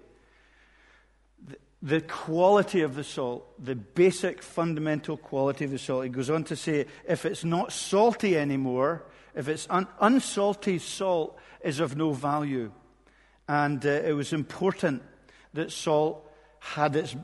the 1.82 2.00
quality 2.00 2.80
of 2.80 2.94
the 2.94 3.04
salt, 3.04 3.46
the 3.64 3.76
basic 3.76 4.42
fundamental 4.42 5.16
quality 5.16 5.64
of 5.66 5.70
the 5.70 5.78
salt. 5.78 6.04
He 6.04 6.10
goes 6.10 6.30
on 6.30 6.44
to 6.44 6.56
say 6.56 6.86
if 7.06 7.24
it's 7.24 7.44
not 7.44 7.72
salty 7.72 8.36
anymore, 8.36 9.04
if 9.34 9.46
it's 9.46 9.68
un- 9.70 9.86
unsalty 10.00 10.80
salt 10.80 11.38
is 11.62 11.78
of 11.78 11.96
no 11.96 12.12
value. 12.12 12.72
And 13.48 13.84
uh, 13.86 13.90
it 13.90 14.14
was 14.14 14.32
important 14.32 15.02
that 15.52 15.70
salt 15.70 16.28
had 16.58 16.96
its 16.96 17.14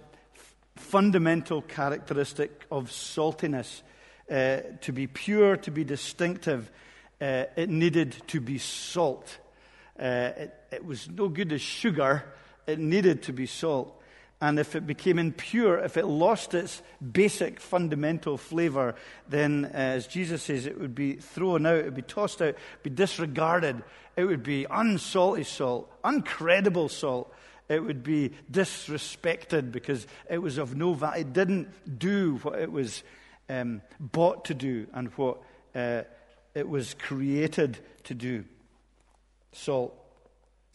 fundamental 0.76 1.62
characteristic 1.62 2.64
of 2.70 2.90
saltiness. 2.90 3.82
Uh, 4.32 4.62
to 4.80 4.92
be 4.92 5.06
pure, 5.06 5.58
to 5.58 5.70
be 5.70 5.84
distinctive, 5.84 6.70
uh, 7.20 7.44
it 7.54 7.68
needed 7.68 8.16
to 8.26 8.40
be 8.40 8.56
salt. 8.56 9.36
Uh, 10.00 10.30
it, 10.34 10.54
it 10.70 10.84
was 10.86 11.06
no 11.10 11.28
good 11.28 11.52
as 11.52 11.60
sugar, 11.60 12.24
it 12.66 12.78
needed 12.78 13.22
to 13.24 13.32
be 13.34 13.44
salt. 13.44 14.00
And 14.40 14.58
if 14.58 14.74
it 14.74 14.86
became 14.86 15.18
impure, 15.18 15.78
if 15.80 15.98
it 15.98 16.06
lost 16.06 16.54
its 16.54 16.80
basic 17.12 17.60
fundamental 17.60 18.38
flavor, 18.38 18.94
then, 19.28 19.66
uh, 19.66 19.76
as 19.76 20.06
Jesus 20.06 20.44
says, 20.44 20.64
it 20.64 20.80
would 20.80 20.94
be 20.94 21.16
thrown 21.16 21.66
out, 21.66 21.76
it 21.76 21.84
would 21.84 21.94
be 21.94 22.00
tossed 22.00 22.40
out, 22.40 22.54
be 22.82 22.88
disregarded. 22.88 23.84
It 24.16 24.24
would 24.24 24.42
be 24.42 24.64
unsalty 24.64 25.44
salt, 25.44 25.92
uncredible 26.02 26.90
salt. 26.90 27.34
It 27.68 27.84
would 27.84 28.02
be 28.02 28.32
disrespected 28.50 29.72
because 29.72 30.06
it 30.30 30.38
was 30.38 30.56
of 30.56 30.74
no 30.74 30.94
value. 30.94 31.20
It 31.20 31.34
didn't 31.34 31.98
do 31.98 32.36
what 32.42 32.58
it 32.58 32.72
was 32.72 33.02
um, 33.48 33.82
bought 33.98 34.46
to 34.46 34.54
do 34.54 34.86
and 34.92 35.08
what 35.10 35.38
uh, 35.74 36.02
it 36.54 36.68
was 36.68 36.94
created 36.94 37.78
to 38.04 38.14
do. 38.14 38.44
Salt. 39.52 39.94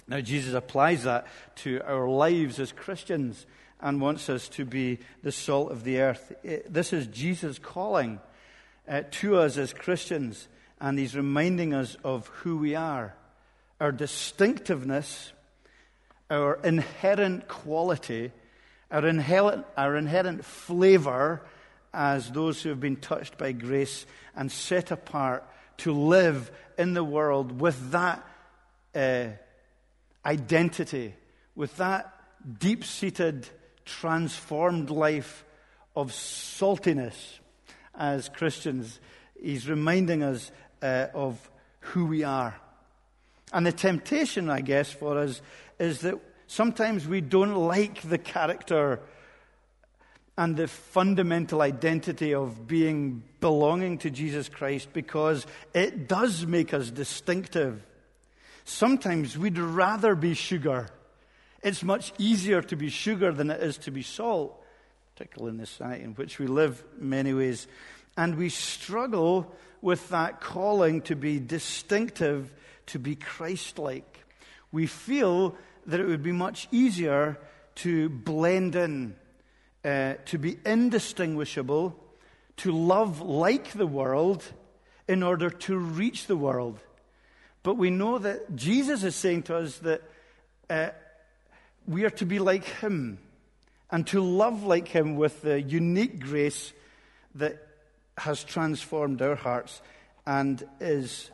Now, 0.08 0.22
Jesus 0.22 0.54
applies 0.54 1.04
that 1.04 1.28
to 1.58 1.82
our 1.86 2.08
lives 2.08 2.60
as 2.60 2.72
Christians 2.72 3.46
and 3.82 4.02
wants 4.02 4.30
us 4.30 4.48
to 4.50 4.66
be 4.66 5.00
the 5.22 5.32
salt 5.32 5.72
of 5.72 5.84
the 5.84 6.00
earth. 6.00 6.34
This 6.68 6.94
is 6.94 7.08
Jesus 7.08 7.60
calling 7.60 8.20
uh, 8.88 9.04
to 9.12 9.38
us 9.38 9.58
as 9.58 9.74
Christians, 9.74 10.48
and 10.80 10.98
he's 10.98 11.16
reminding 11.16 11.74
us 11.74 11.98
of 12.04 12.28
who 12.28 12.58
we 12.58 12.76
are, 12.76 13.16
our 13.80 13.92
distinctiveness, 13.92 15.34
our 16.30 16.60
inherent 16.64 17.48
quality, 17.48 18.32
our 18.90 19.06
inherent, 19.06 19.66
our 19.76 19.96
inherent 19.96 20.46
flavor 20.46 21.42
as 21.98 22.30
those 22.30 22.62
who 22.62 22.70
have 22.70 22.80
been 22.80 22.96
touched 22.96 23.40
by 23.40 23.52
grace 23.52 24.06
and 24.36 24.52
set 24.52 24.92
apart 24.92 25.44
to 25.78 25.92
live 25.92 26.52
in 26.78 26.94
the 26.94 27.04
world 27.04 27.60
with 27.60 27.90
that 27.90 28.24
uh, 28.94 29.30
identity, 30.24 31.16
with 31.56 31.76
that 31.78 32.14
deep 32.60 32.84
seated 32.84 33.50
transformed 33.84 34.92
life 34.92 35.44
of 35.96 36.12
saltiness 36.12 37.40
as 37.96 38.30
Christians. 38.30 39.00
He's 39.42 39.68
reminding 39.68 40.22
us 40.22 40.52
uh, 40.84 41.08
of 41.16 41.50
who 41.80 42.06
we 42.06 42.24
are. 42.24 42.56
And 43.52 43.66
the 43.66 43.72
temptation, 43.72 44.52
I 44.52 44.62
guess, 44.62 44.92
for 44.92 45.18
us 45.18 45.42
is 45.80 46.02
that 46.02 46.20
sometimes 46.46 47.08
we 47.08 47.22
don't 47.22 47.56
like 47.56 48.02
the 48.02 48.20
character 48.20 49.00
and 50.38 50.56
the 50.56 50.68
fundamental 50.68 51.62
identity 51.62 52.34
of 52.34 52.68
being 52.68 53.24
belonging 53.40 53.98
to 54.00 54.10
Jesus 54.10 54.50
Christ 54.50 54.90
because 54.94 55.48
it 55.74 56.08
does 56.08 56.46
make 56.46 56.74
us 56.74 56.92
distinctive. 56.92 57.84
Sometimes 58.66 59.38
we'd 59.38 59.58
rather 59.58 60.14
be 60.14 60.34
sugar 60.34 60.90
it's 61.64 61.84
much 61.84 62.14
easier 62.18 62.62
to 62.62 62.76
be 62.76 62.90
sugar 62.90 63.32
than 63.32 63.50
it 63.50 63.62
is 63.62 63.78
to 63.80 63.92
be 63.92 64.02
salt, 64.02 64.64
particularly 65.14 65.52
in 65.52 65.58
this 65.58 65.72
society 65.72 66.04
in 66.04 66.14
which 66.14 66.40
we 66.40 66.48
live 66.48 66.84
in 67.00 67.10
many 67.10 67.34
ways. 67.34 67.68
And 68.16 68.36
we 68.36 68.50
struggle 68.50 69.54
with 69.82 70.08
that 70.10 70.40
calling 70.40 71.02
to 71.04 71.16
be 71.16 71.40
distinctive, 71.40 72.54
to 72.88 73.00
be 73.00 73.16
Christ 73.16 73.80
like. 73.80 74.24
We 74.72 74.88
feel 74.88 75.56
that 75.88 76.00
it 76.00 76.06
would 76.06 76.24
be 76.24 76.32
much 76.32 76.68
easier 76.72 77.38
to 77.76 78.10
blend 78.10 78.76
in, 78.76 79.16
uh, 79.88 80.16
to 80.26 80.38
be 80.38 80.58
indistinguishable, 80.66 81.96
to 82.58 82.74
love 82.74 83.22
like 83.22 83.72
the 83.72 83.88
world 83.88 84.44
in 85.08 85.24
order 85.24 85.50
to 85.50 85.78
reach 85.78 86.28
the 86.28 86.36
world. 86.36 86.78
But 87.64 87.76
we 87.76 87.90
know 87.90 88.18
that 88.18 88.54
Jesus 88.54 89.04
is 89.04 89.16
saying 89.16 89.44
to 89.44 89.56
us 89.56 89.78
that 89.78 90.02
uh, 90.70 90.90
we 91.88 92.04
are 92.04 92.10
to 92.10 92.26
be 92.26 92.40
like 92.40 92.66
Him 92.66 93.20
and 93.90 94.06
to 94.08 94.22
love 94.22 94.64
like 94.64 94.90
Him 94.90 95.16
with 95.16 95.42
the 95.42 95.62
unique 95.62 96.20
grace 96.20 96.74
that 97.36 97.66
has 98.18 98.44
transformed 98.44 99.22
our 99.22 99.36
hearts 99.36 99.82
and 100.26 100.68
is 100.82 101.32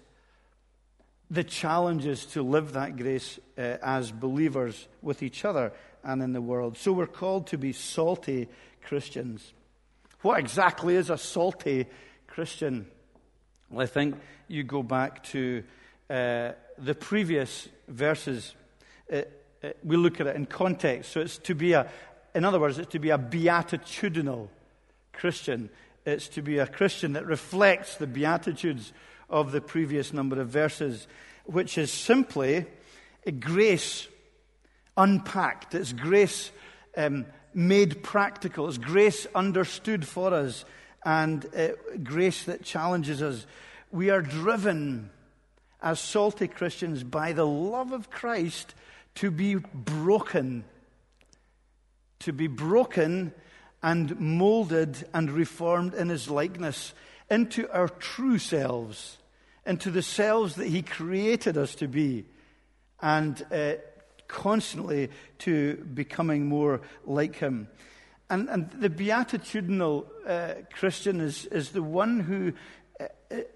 the 1.31 1.43
challenge 1.43 2.05
is 2.05 2.27
to 2.27 2.43
live 2.43 2.73
that 2.73 2.97
grace 2.97 3.39
uh, 3.57 3.77
as 3.81 4.11
believers 4.11 4.87
with 5.01 5.23
each 5.23 5.43
other 5.43 5.73
and 6.03 6.21
in 6.21 6.33
the 6.33 6.41
world. 6.41 6.77
So 6.77 6.91
we're 6.91 7.07
called 7.07 7.47
to 7.47 7.57
be 7.57 7.73
salty 7.73 8.47
Christians. 8.83 9.53
What 10.21 10.39
exactly 10.39 10.95
is 10.95 11.09
a 11.09 11.17
salty 11.17 11.85
Christian? 12.27 12.87
Well, 13.69 13.83
I 13.83 13.87
think 13.87 14.15
you 14.47 14.63
go 14.63 14.83
back 14.83 15.23
to 15.25 15.63
uh, 16.09 16.51
the 16.77 16.95
previous 16.95 17.67
verses. 17.87 18.53
Uh, 19.11 19.21
uh, 19.63 19.69
we 19.83 19.97
look 19.97 20.19
at 20.19 20.27
it 20.27 20.35
in 20.35 20.45
context. 20.45 21.11
So 21.11 21.21
it's 21.21 21.37
to 21.39 21.55
be 21.55 21.73
a, 21.73 21.89
in 22.35 22.45
other 22.45 22.59
words, 22.59 22.77
it's 22.77 22.91
to 22.91 22.99
be 22.99 23.09
a 23.09 23.17
beatitudinal 23.17 24.49
Christian. 25.13 25.69
It's 26.05 26.27
to 26.29 26.41
be 26.41 26.57
a 26.57 26.67
Christian 26.67 27.13
that 27.13 27.25
reflects 27.25 27.95
the 27.95 28.07
beatitudes 28.07 28.91
of 29.29 29.51
the 29.51 29.61
previous 29.61 30.13
number 30.13 30.39
of 30.39 30.49
verses, 30.49 31.07
which 31.45 31.77
is 31.77 31.91
simply 31.91 32.65
a 33.25 33.31
grace 33.31 34.07
unpacked. 34.97 35.75
It's 35.75 35.93
grace 35.93 36.51
um, 36.95 37.25
made 37.53 38.03
practical. 38.03 38.67
It's 38.67 38.77
grace 38.77 39.27
understood 39.33 40.07
for 40.07 40.33
us 40.33 40.65
and 41.05 41.45
uh, 41.55 41.69
grace 42.03 42.43
that 42.43 42.63
challenges 42.63 43.21
us. 43.21 43.45
We 43.91 44.09
are 44.09 44.21
driven 44.21 45.09
as 45.81 45.99
salty 45.99 46.47
Christians 46.47 47.03
by 47.03 47.33
the 47.33 47.45
love 47.45 47.91
of 47.91 48.09
Christ 48.09 48.73
to 49.15 49.29
be 49.29 49.55
broken, 49.55 50.63
to 52.19 52.33
be 52.33 52.47
broken 52.47 53.33
and 53.83 54.17
molded 54.19 55.05
and 55.13 55.29
reformed 55.29 55.93
in 55.93 56.09
his 56.09 56.29
likeness 56.29 56.93
into 57.29 57.69
our 57.71 57.89
true 57.89 58.37
selves, 58.37 59.17
into 59.65 59.91
the 59.91 60.01
selves 60.01 60.55
that 60.55 60.67
he 60.67 60.81
created 60.81 61.57
us 61.57 61.75
to 61.75 61.87
be, 61.87 62.25
and 63.01 63.45
uh, 63.51 63.73
constantly 64.27 65.09
to 65.39 65.75
becoming 65.93 66.45
more 66.45 66.81
like 67.05 67.35
him. 67.35 67.67
And, 68.29 68.49
and 68.49 68.71
the 68.71 68.89
beatitudinal 68.89 70.07
uh, 70.27 70.53
Christian 70.73 71.19
is, 71.19 71.45
is 71.45 71.69
the 71.69 71.83
one 71.83 72.19
who, 72.19 72.53
uh, 72.99 73.07
it 73.29 73.47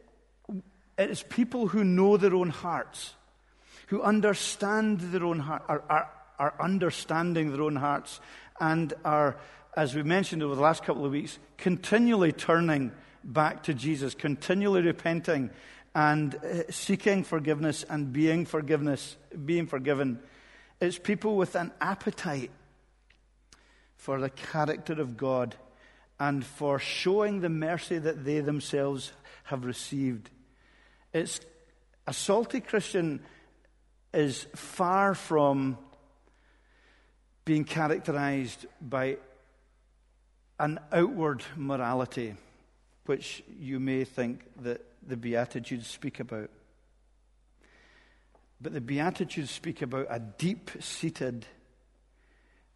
is 0.98 1.24
people 1.24 1.68
who 1.68 1.84
know 1.84 2.18
their 2.18 2.36
own 2.36 2.50
hearts 2.50 3.16
who 3.88 4.02
understand 4.02 5.00
their 5.00 5.24
own 5.24 5.40
heart, 5.40 5.64
are, 5.68 5.84
are, 5.90 6.12
are 6.40 6.54
understanding 6.60 7.52
their 7.52 7.62
own 7.62 7.76
hearts 7.76 8.20
and 8.60 8.94
are, 9.04 9.38
as 9.76 9.96
we 9.96 10.04
mentioned 10.04 10.44
over 10.44 10.56
the 10.56 10.62
last 10.62 10.84
couple 10.84 11.06
of 11.06 11.12
weeks, 11.12 11.40
continually 11.58 12.32
turning 12.32 12.92
back 13.24 13.64
to 13.64 13.74
Jesus, 13.74 14.14
continually 14.14 14.82
repenting 14.82 15.50
and 15.96 16.36
uh, 16.36 16.70
seeking 16.70 17.24
forgiveness 17.24 17.86
and 17.90 18.12
being 18.14 18.46
forgiveness, 18.46 19.16
being 19.46 19.66
forgiven. 19.68 20.20
It's 20.80 21.00
people 21.00 21.36
with 21.36 21.56
an 21.56 21.72
appetite 21.82 22.52
for 23.96 24.20
the 24.20 24.30
character 24.30 24.94
of 24.94 25.18
God 25.18 25.56
and 26.20 26.46
for 26.46 26.80
showing 26.80 27.42
the 27.42 27.50
mercy 27.50 27.98
that 27.98 28.26
they 28.26 28.40
themselves 28.40 29.12
have 29.46 29.66
received. 29.66 30.30
It's 31.14 31.40
a 32.06 32.14
salty 32.14 32.60
Christian 32.60 33.22
is 34.14 34.48
far 34.56 35.14
from 35.14 35.78
being 37.46 37.64
characterized 37.64 38.66
by 38.82 39.18
an 40.60 40.80
outward 40.92 41.44
morality, 41.56 42.36
which 43.06 43.44
you 43.60 43.80
may 43.80 44.04
think 44.04 44.44
that 44.64 44.84
the 45.08 45.18
Beatitudes 45.18 45.88
speak 45.88 46.20
about. 46.20 46.50
But 48.60 48.74
the 48.74 48.82
Beatitudes 48.82 49.52
speak 49.52 49.82
about 49.82 50.08
a 50.10 50.20
deep 50.20 50.72
seated 50.80 51.46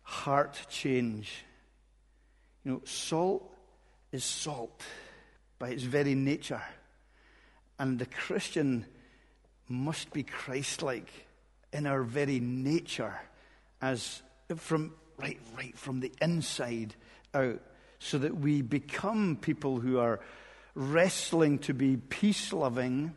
heart 0.03 0.59
change. 0.69 1.43
You 2.63 2.71
know, 2.71 2.81
salt 2.85 3.51
is 4.11 4.23
salt 4.23 4.83
by 5.57 5.69
its 5.69 5.83
very 5.83 6.13
nature. 6.13 6.61
And 7.79 7.97
the 7.97 8.05
Christian 8.05 8.85
must 9.67 10.11
be 10.13 10.23
Christ 10.23 10.83
like 10.83 11.09
in 11.73 11.88
our 11.88 12.03
very 12.03 12.39
nature, 12.39 13.15
as 13.81 14.21
from 14.55 14.93
right, 15.17 15.39
right 15.57 15.75
from 15.77 16.00
the 16.01 16.11
inside 16.21 16.93
out, 17.33 17.61
so 17.97 18.17
that 18.17 18.35
we 18.35 18.61
become 18.61 19.38
people 19.39 19.79
who 19.79 19.97
are 19.97 20.19
wrestling 20.75 21.57
to 21.59 21.73
be 21.73 21.97
peace 21.97 22.51
loving, 22.53 23.13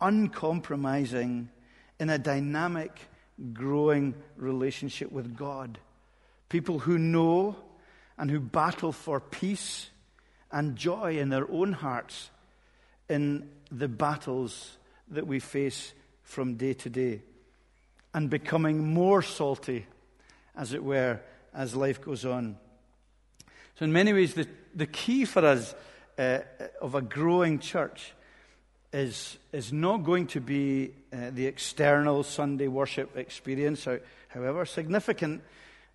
uncompromising, 0.00 1.50
in 2.02 2.10
a 2.10 2.18
dynamic, 2.18 2.90
growing 3.52 4.12
relationship 4.36 5.12
with 5.12 5.36
God. 5.36 5.78
People 6.48 6.80
who 6.80 6.98
know 6.98 7.54
and 8.18 8.28
who 8.28 8.40
battle 8.40 8.90
for 8.90 9.20
peace 9.20 9.88
and 10.50 10.74
joy 10.74 11.16
in 11.18 11.28
their 11.28 11.48
own 11.48 11.72
hearts 11.72 12.30
in 13.08 13.48
the 13.70 13.86
battles 13.86 14.78
that 15.12 15.28
we 15.28 15.38
face 15.38 15.92
from 16.24 16.56
day 16.56 16.74
to 16.74 16.90
day. 16.90 17.22
And 18.12 18.28
becoming 18.28 18.92
more 18.92 19.22
salty, 19.22 19.86
as 20.56 20.72
it 20.72 20.82
were, 20.82 21.20
as 21.54 21.76
life 21.76 22.02
goes 22.02 22.24
on. 22.24 22.56
So, 23.76 23.84
in 23.84 23.92
many 23.92 24.12
ways, 24.12 24.34
the, 24.34 24.48
the 24.74 24.86
key 24.86 25.24
for 25.24 25.46
us 25.46 25.72
uh, 26.18 26.40
of 26.80 26.96
a 26.96 27.00
growing 27.00 27.60
church 27.60 28.12
is, 28.92 29.38
is 29.52 29.72
not 29.72 30.04
going 30.04 30.26
to 30.28 30.40
be 30.40 30.92
uh, 31.12 31.30
the 31.30 31.46
external 31.46 32.22
Sunday 32.22 32.68
worship 32.68 33.16
experience, 33.16 33.86
however 34.28 34.64
significant 34.66 35.42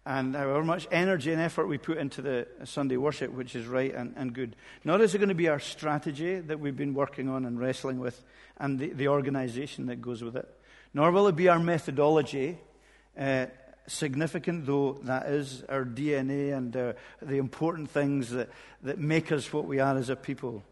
and 0.06 0.36
however 0.36 0.64
much 0.64 0.88
energy 0.90 1.34
and 1.34 1.42
effort 1.42 1.68
we 1.68 1.78
put 1.78 1.98
into 1.98 2.22
the 2.22 2.48
Sunday 2.64 2.96
worship, 2.96 3.32
which 3.32 3.56
is 3.56 3.68
right 3.68 3.94
and, 3.94 4.14
and 4.16 4.34
good. 4.34 4.56
Nor 4.86 5.02
is 5.02 5.14
it 5.14 5.18
going 5.18 5.30
to 5.30 5.36
be 5.36 5.50
our 5.50 5.60
strategy 5.60 6.40
that 6.40 6.60
we've 6.60 6.78
been 6.78 6.94
working 6.94 7.28
on 7.28 7.46
and 7.46 7.60
wrestling 7.60 8.00
with 8.00 8.24
and 8.58 8.80
the, 8.80 8.94
the 8.94 9.10
organization 9.10 9.88
that 9.88 10.02
goes 10.02 10.24
with 10.24 10.38
it. 10.38 10.50
Nor 10.94 11.12
will 11.12 11.28
it 11.28 11.36
be 11.36 11.50
our 11.50 11.60
methodology. 11.60 12.58
Uh, 13.20 13.48
significant 13.88 14.66
though 14.66 14.94
that 15.04 15.28
is, 15.28 15.64
our 15.68 15.84
DNA 15.84 16.56
and 16.56 16.76
uh, 16.76 16.94
the 17.22 17.38
important 17.38 17.90
things 17.90 18.32
that, 18.32 18.50
that 18.84 19.00
make 19.00 19.32
us 19.32 19.52
what 19.52 19.66
we 19.66 19.80
are 19.80 19.98
as 19.98 20.10
a 20.10 20.16
people, 20.16 20.64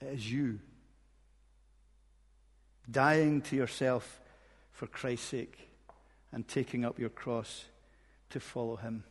it 0.00 0.14
is 0.14 0.30
you 0.30 0.58
dying 2.90 3.42
to 3.42 3.56
yourself 3.56 4.20
for 4.72 4.86
Christ's 4.86 5.28
sake 5.28 5.58
and 6.32 6.46
taking 6.46 6.84
up 6.84 6.98
your 6.98 7.08
cross 7.08 7.64
to 8.30 8.40
follow 8.40 8.76
Him. 8.76 9.04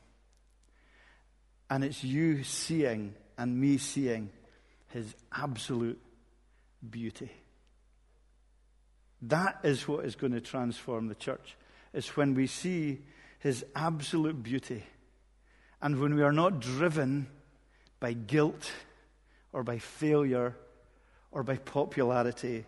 And 1.70 1.84
it's 1.84 2.04
you 2.04 2.44
seeing 2.44 3.14
and 3.38 3.60
me 3.60 3.78
seeing 3.78 4.32
His 4.88 5.14
absolute 5.32 6.02
beauty. 6.90 7.32
That 9.22 9.60
is 9.64 9.88
what 9.88 10.06
is 10.06 10.16
going 10.16 10.34
to 10.34 10.42
transform 10.42 11.08
the 11.08 11.16
church. 11.16 11.56
It's 11.94 12.16
when 12.16 12.36
we 12.36 12.48
see 12.48 13.00
his 13.40 13.66
absolute 13.76 14.42
beauty 14.44 14.84
and 15.82 16.00
when 16.00 16.16
we 16.16 16.24
are 16.24 16.32
not 16.32 16.60
driven 16.60 17.28
by 18.00 18.14
guilt 18.14 18.72
or 19.52 19.64
by 19.64 19.80
failure 19.80 20.56
or 21.32 21.44
by 21.44 21.58
popularity 21.58 22.66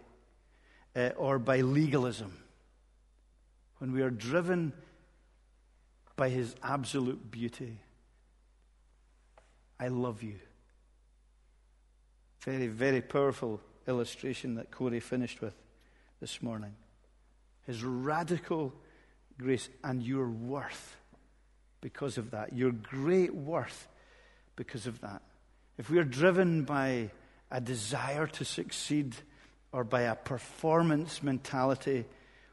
uh, 0.96 1.10
or 1.18 1.40
by 1.40 1.62
legalism. 1.62 2.38
When 3.80 3.92
we 3.94 4.02
are 4.02 4.12
driven 4.12 4.74
by 6.16 6.30
his 6.30 6.56
absolute 6.62 7.32
beauty. 7.32 7.80
I 9.80 9.88
love 9.88 10.22
you. 10.22 10.36
Very, 12.42 12.68
very 12.68 13.02
powerful 13.02 13.60
illustration 13.88 14.56
that 14.56 14.70
Corey 14.70 15.00
finished 15.00 15.42
with 15.42 15.56
this 16.20 16.42
morning. 16.42 16.76
His 17.66 17.84
radical 17.84 18.74
grace 19.40 19.70
and 19.84 20.04
your 20.04 20.30
worth 20.30 20.96
because 21.82 22.20
of 22.20 22.32
that. 22.32 22.54
Your 22.54 22.72
great 22.72 23.34
worth 23.34 23.88
because 24.56 24.86
of 24.86 25.02
that. 25.02 25.24
If 25.80 25.90
we 25.90 25.98
are 25.98 26.04
driven 26.04 26.64
by 26.64 27.10
a 27.52 27.60
desire 27.60 28.28
to 28.28 28.46
succeed 28.46 29.16
or 29.72 29.84
by 29.84 30.02
a 30.02 30.16
performance 30.16 31.22
mentality 31.22 32.06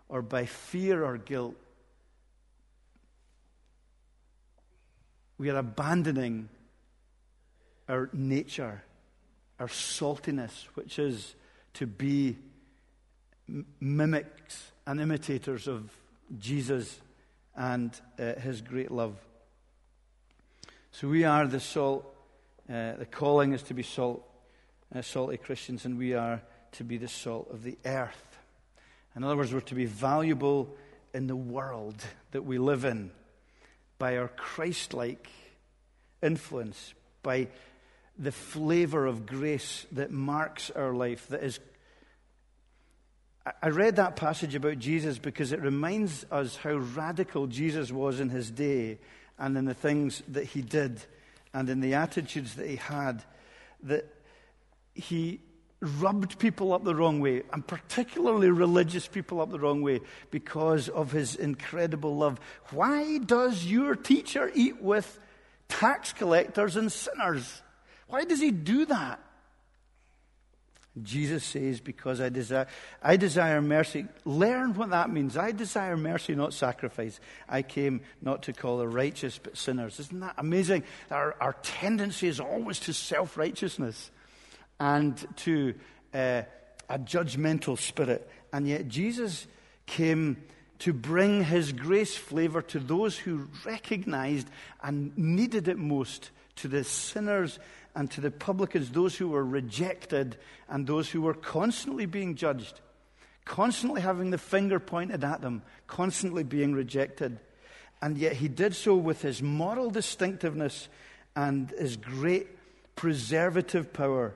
or 0.09 0.23
by 0.23 0.47
fear 0.47 1.05
or 1.05 1.19
guilt, 1.19 1.55
we 5.39 5.51
are 5.51 5.59
abandoning 5.59 6.49
our 7.89 8.11
nature, 8.13 8.83
our 9.59 9.69
saltiness, 9.69 10.65
which 10.75 10.99
is 10.99 11.35
to 11.75 11.87
be 11.87 12.37
mimics 13.81 14.73
and 14.87 15.01
imitators 15.01 15.69
of 15.69 15.91
Jesus 16.39 16.99
and 17.57 17.99
uh, 18.19 18.35
his 18.35 18.61
great 18.61 18.91
love. 18.91 19.17
So 20.93 21.09
we 21.09 21.25
are 21.25 21.47
the 21.47 21.61
salt. 21.61 22.15
Uh, 22.69 22.95
the 22.97 23.07
calling 23.07 23.53
is 23.53 23.63
to 23.63 23.75
be 23.75 23.83
salt, 23.83 24.28
uh, 24.95 25.03
salty 25.03 25.37
Christians, 25.37 25.85
and 25.85 25.99
we 25.99 26.15
are 26.15 26.43
to 26.73 26.85
be 26.85 26.97
the 26.97 27.09
salt 27.09 27.51
of 27.51 27.63
the 27.63 27.77
earth. 27.85 28.39
In 29.17 29.25
other 29.25 29.37
words, 29.37 29.53
we're 29.53 29.61
to 29.61 29.75
be 29.75 29.87
valuable 29.87 30.77
in 31.15 31.27
the 31.27 31.37
world 31.37 32.05
that 32.33 32.43
we 32.43 32.59
live 32.59 32.85
in 32.85 33.11
by 33.99 34.17
our 34.17 34.29
Christ 34.29 34.95
like 34.95 35.29
influence, 36.23 36.95
by 37.23 37.49
the 38.19 38.33
flavor 38.33 39.07
of 39.07 39.27
grace 39.27 39.87
that 39.93 40.11
marks 40.11 40.71
our 40.71 40.93
life, 40.93 41.29
that 41.29 41.43
is 41.43 41.61
I 43.63 43.69
read 43.69 43.97
that 43.97 44.17
passage 44.17 44.55
about 44.55 44.79
Jesus 44.79 45.19
because 45.19 45.53
it 45.53 45.61
reminds 45.61 46.27
us 46.31 46.57
how 46.57 46.75
radical 46.75 47.47
Jesus 47.47 47.91
was 47.91 48.21
in 48.21 48.29
his 48.29 48.51
day 48.51 48.99
and 49.39 49.57
in 49.57 49.65
the 49.65 49.75
things 49.75 50.23
that 50.29 50.45
he 50.45 50.63
did 50.63 51.01
and 51.55 51.69
in 51.69 51.81
the 51.81 51.95
attitudes 51.95 52.57
that 52.57 52.69
he 52.69 52.77
had. 52.77 53.23
That 53.85 54.13
he 54.99 55.41
rubbed 55.81 56.39
people 56.39 56.73
up 56.73 56.85
the 56.85 56.95
wrong 56.95 57.21
way, 57.21 57.43
and 57.53 57.67
particularly 57.67 58.51
religious 58.51 59.07
people 59.07 59.41
up 59.41 59.51
the 59.51 59.61
wrong 59.61 59.81
way, 59.83 60.01
because 60.31 60.89
of 60.89 61.13
his 61.13 61.37
incredible 61.37 62.17
love. 62.17 62.41
Why 62.71 63.19
does 63.19 63.65
your 63.65 63.95
teacher 63.95 64.51
eat 64.55 64.83
with 64.83 65.19
tax 65.69 66.13
collectors 66.13 66.77
and 66.77 66.91
sinners? 66.91 67.63
Why 68.09 68.25
does 68.25 68.41
he 68.41 68.51
do 68.51 68.87
that? 68.87 69.21
Jesus 71.01 71.45
says, 71.45 71.81
Because 71.81 72.21
I 72.21 72.29
desire, 72.29 72.67
I 73.01 73.17
desire 73.17 73.63
mercy. 73.63 74.07
Learn 74.25 74.75
what 74.75 74.91
that 74.91 75.11
means. 75.11 75.37
I 75.37 75.53
desire 75.53 75.97
mercy, 75.97 76.35
not 76.35 76.53
sacrifice. 76.53 77.21
I 77.49 77.63
came 77.63 78.01
not 78.21 78.43
to 78.45 78.53
call 78.53 78.79
the 78.79 78.89
righteous, 78.89 79.39
but 79.39 79.57
sinners. 79.57 80.01
Isn't 80.01 80.21
that 80.21 80.35
amazing? 80.39 80.83
Our, 81.13 81.37
our 81.41 81.53
tendency 81.63 82.27
is 82.27 82.41
always 82.41 82.81
to 82.81 82.93
self 82.93 83.37
righteousness 83.37 84.11
and 84.81 85.27
to 85.37 85.75
uh, 86.15 86.43
a 86.89 86.99
judgmental 86.99 87.79
spirit. 87.79 88.29
And 88.53 88.67
yet, 88.67 88.89
Jesus 88.89 89.47
came 89.87 90.37
to 90.81 90.93
bring 90.93 91.45
his 91.45 91.73
grace 91.73 92.17
flavor 92.17 92.63
to 92.63 92.79
those 92.79 93.19
who 93.19 93.49
recognized 93.65 94.49
and 94.83 95.17
needed 95.19 95.69
it 95.69 95.79
most, 95.79 96.31
to 96.57 96.69
the 96.69 96.85
sinners 96.85 97.59
and 97.95 98.11
to 98.13 98.21
the 98.21 98.31
publicans, 98.31 98.91
those 98.91 99.17
who 99.17 99.29
were 99.29 99.45
rejected 99.45 100.37
and 100.69 100.87
those 100.87 101.11
who 101.11 101.23
were 101.23 101.35
constantly 101.35 102.07
being 102.07 102.37
judged, 102.37 102.81
constantly 103.45 104.01
having 104.01 104.31
the 104.31 104.39
finger 104.39 104.79
pointed 104.79 105.25
at 105.25 105.41
them, 105.41 105.63
constantly 105.87 106.45
being 106.45 106.73
rejected. 106.73 107.41
And 108.01 108.17
yet 108.17 108.35
he 108.35 108.47
did 108.47 108.77
so 108.77 108.95
with 108.95 109.23
his 109.23 109.43
moral 109.43 109.91
distinctiveness 109.91 110.89
and 111.35 111.71
his 111.71 111.97
great 111.97 112.47
preservative 112.95 113.93
power. 113.93 114.35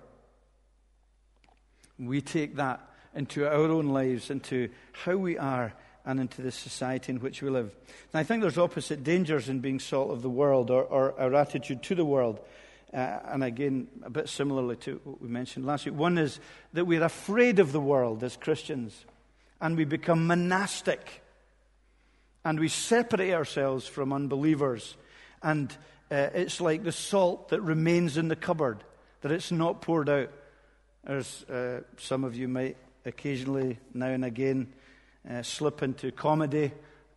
We 1.98 2.20
take 2.20 2.56
that 2.56 2.80
into 3.14 3.46
our 3.46 3.52
own 3.52 3.88
lives, 3.88 4.30
into 4.30 4.68
how 4.92 5.16
we 5.16 5.38
are, 5.38 5.72
and 6.04 6.18
into 6.18 6.42
the 6.42 6.50
society 6.50 7.12
in 7.12 7.20
which 7.20 7.42
we 7.42 7.50
live. 7.50 7.74
And 8.12 8.20
I 8.20 8.24
think 8.24 8.42
there's 8.42 8.58
opposite 8.58 9.04
dangers 9.04 9.48
in 9.48 9.60
being 9.60 9.78
salt 9.78 10.10
of 10.10 10.22
the 10.22 10.30
world 10.30 10.70
or, 10.70 10.82
or 10.82 11.18
our 11.20 11.34
attitude 11.34 11.82
to 11.84 11.94
the 11.94 12.04
world. 12.04 12.40
Uh, 12.92 13.18
and 13.26 13.44
again, 13.44 13.88
a 14.02 14.10
bit 14.10 14.28
similarly 14.28 14.76
to 14.76 15.00
what 15.04 15.22
we 15.22 15.28
mentioned 15.28 15.64
last 15.64 15.86
week. 15.86 15.94
One 15.94 16.18
is 16.18 16.40
that 16.72 16.84
we're 16.84 17.04
afraid 17.04 17.58
of 17.58 17.72
the 17.72 17.80
world 17.80 18.22
as 18.22 18.36
Christians, 18.36 19.06
and 19.60 19.76
we 19.76 19.84
become 19.84 20.26
monastic, 20.26 21.22
and 22.44 22.58
we 22.58 22.68
separate 22.68 23.32
ourselves 23.32 23.86
from 23.86 24.12
unbelievers. 24.12 24.96
And 25.42 25.74
uh, 26.10 26.28
it's 26.34 26.60
like 26.60 26.82
the 26.82 26.92
salt 26.92 27.48
that 27.48 27.62
remains 27.62 28.16
in 28.16 28.28
the 28.28 28.36
cupboard, 28.36 28.84
that 29.22 29.32
it's 29.32 29.52
not 29.52 29.80
poured 29.80 30.10
out. 30.10 30.30
As 31.04 31.44
uh, 31.50 31.80
some 31.96 32.22
of 32.22 32.36
you 32.36 32.46
might 32.46 32.76
occasionally, 33.04 33.78
now 33.92 34.06
and 34.06 34.24
again, 34.24 34.72
uh, 35.28 35.42
slip 35.42 35.82
into 35.82 36.12
comedy, 36.12 36.70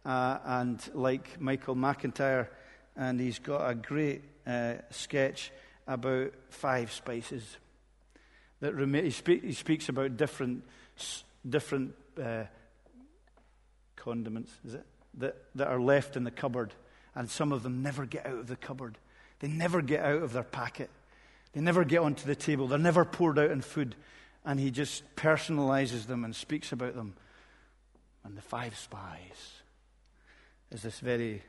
uh, 0.04 0.40
and 0.44 0.82
like 0.96 1.40
Michael 1.40 1.76
McIntyre, 1.76 2.48
and 2.96 3.20
he's 3.20 3.38
got 3.38 3.70
a 3.70 3.76
great 3.76 4.24
uh, 4.48 4.76
sketch 4.90 5.52
about 5.88 6.34
five 6.50 6.92
spices. 6.92 7.58
That 8.60 8.74
rem- 8.74 8.94
he, 8.96 9.12
speak, 9.12 9.44
he, 9.44 9.54
speaks 9.54 9.88
about 9.88 10.18
different, 10.18 10.64
different 11.48 11.94
uh, 12.20 12.46
condiments, 13.96 14.52
is 14.66 14.74
it? 14.74 14.86
That, 15.20 15.36
that 15.56 15.68
are 15.68 15.80
left 15.80 16.18
in 16.18 16.24
the 16.24 16.32
cupboard, 16.32 16.74
and 17.14 17.30
some 17.30 17.52
of 17.52 17.62
them 17.62 17.84
never 17.84 18.06
get 18.06 18.26
out 18.26 18.40
of 18.40 18.48
the 18.48 18.56
cupboard. 18.56 18.98
They 19.40 19.48
never 19.48 19.82
get 19.84 20.04
out 20.04 20.24
of 20.24 20.34
their 20.34 20.44
packet. 20.44 20.90
They 21.56 21.62
never 21.62 21.86
get 21.86 22.02
onto 22.02 22.28
the 22.28 22.36
table. 22.36 22.68
They're 22.68 22.78
never 22.78 23.06
poured 23.06 23.40
out 23.40 23.50
in 23.50 23.62
food. 23.62 23.96
And 24.44 24.60
he 24.60 24.72
just 24.72 25.04
personalizes 25.16 26.06
them 26.06 26.26
and 26.26 26.36
speaks 26.36 26.74
about 26.74 26.96
them. 26.96 27.16
And 28.26 28.38
the 28.38 28.42
five 28.42 28.78
spice 28.78 29.62
is 30.70 30.82
this 30.82 31.00
very, 31.00 31.42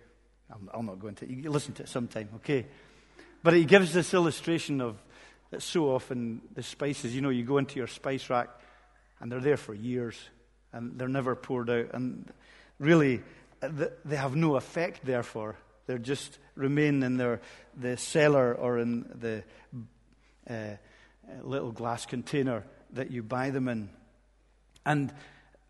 I'm, 0.50 0.70
I'm 0.72 0.86
not 0.86 1.00
going 1.00 1.16
to, 1.16 1.30
you 1.30 1.50
listen 1.50 1.74
to 1.74 1.82
it 1.82 1.88
sometime, 1.88 2.28
okay? 2.36 2.66
But 3.42 3.54
he 3.54 3.64
gives 3.64 3.92
this 3.92 4.14
illustration 4.14 4.80
of 4.80 4.96
that 5.50 5.62
so 5.62 5.92
often 5.92 6.40
the 6.54 6.62
spices, 6.62 7.14
you 7.14 7.20
know, 7.20 7.30
you 7.30 7.44
go 7.44 7.58
into 7.58 7.76
your 7.76 7.88
spice 7.88 8.30
rack 8.30 8.48
and 9.20 9.30
they're 9.30 9.40
there 9.40 9.56
for 9.56 9.74
years 9.74 10.16
and 10.72 10.98
they're 10.98 11.08
never 11.08 11.34
poured 11.34 11.68
out. 11.68 11.94
And 11.94 12.32
really, 12.78 13.22
uh, 13.60 13.70
they 14.04 14.16
have 14.16 14.36
no 14.36 14.54
effect, 14.54 15.04
therefore. 15.04 15.56
They 15.86 15.98
just 15.98 16.38
remain 16.54 17.02
in 17.02 17.16
their, 17.16 17.40
the 17.76 17.96
cellar 17.96 18.54
or 18.54 18.78
in 18.78 19.10
the 19.20 19.42
uh, 20.48 20.76
little 21.42 21.72
glass 21.72 22.06
container 22.06 22.64
that 22.92 23.10
you 23.10 23.22
buy 23.22 23.50
them 23.50 23.68
in. 23.68 23.88
And 24.84 25.12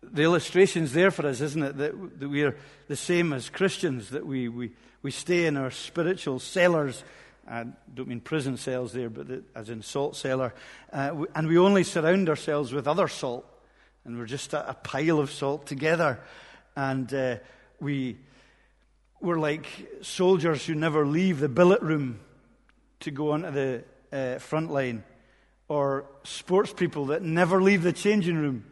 the 0.01 0.23
illustration's 0.23 0.93
there 0.93 1.11
for 1.11 1.25
us, 1.25 1.41
isn't 1.41 1.63
it? 1.63 1.77
That, 1.77 2.19
that 2.19 2.29
we're 2.29 2.55
the 2.87 2.95
same 2.95 3.33
as 3.33 3.49
Christians, 3.49 4.11
that 4.11 4.25
we, 4.25 4.47
we, 4.47 4.71
we 5.01 5.11
stay 5.11 5.45
in 5.45 5.57
our 5.57 5.71
spiritual 5.71 6.39
cellars. 6.39 7.03
I 7.49 7.65
don't 7.93 8.07
mean 8.07 8.19
prison 8.19 8.57
cells 8.57 8.93
there, 8.93 9.09
but 9.09 9.27
the, 9.27 9.43
as 9.55 9.69
in 9.69 9.81
salt 9.81 10.15
cellar. 10.15 10.53
Uh, 10.91 11.25
and 11.33 11.47
we 11.47 11.57
only 11.57 11.83
surround 11.83 12.29
ourselves 12.29 12.73
with 12.73 12.87
other 12.87 13.07
salt. 13.07 13.45
And 14.05 14.17
we're 14.17 14.25
just 14.25 14.53
a, 14.53 14.69
a 14.69 14.73
pile 14.73 15.19
of 15.19 15.31
salt 15.31 15.65
together. 15.65 16.19
And 16.75 17.11
uh, 17.13 17.37
we, 17.79 18.17
we're 19.19 19.39
like 19.39 19.65
soldiers 20.01 20.65
who 20.65 20.75
never 20.75 21.05
leave 21.05 21.39
the 21.39 21.49
billet 21.49 21.81
room 21.81 22.19
to 22.99 23.11
go 23.11 23.31
onto 23.31 23.51
the 23.51 23.83
uh, 24.11 24.39
front 24.39 24.71
line, 24.71 25.03
or 25.67 26.05
sports 26.23 26.73
people 26.73 27.07
that 27.07 27.21
never 27.21 27.61
leave 27.61 27.83
the 27.83 27.93
changing 27.93 28.37
room 28.37 28.65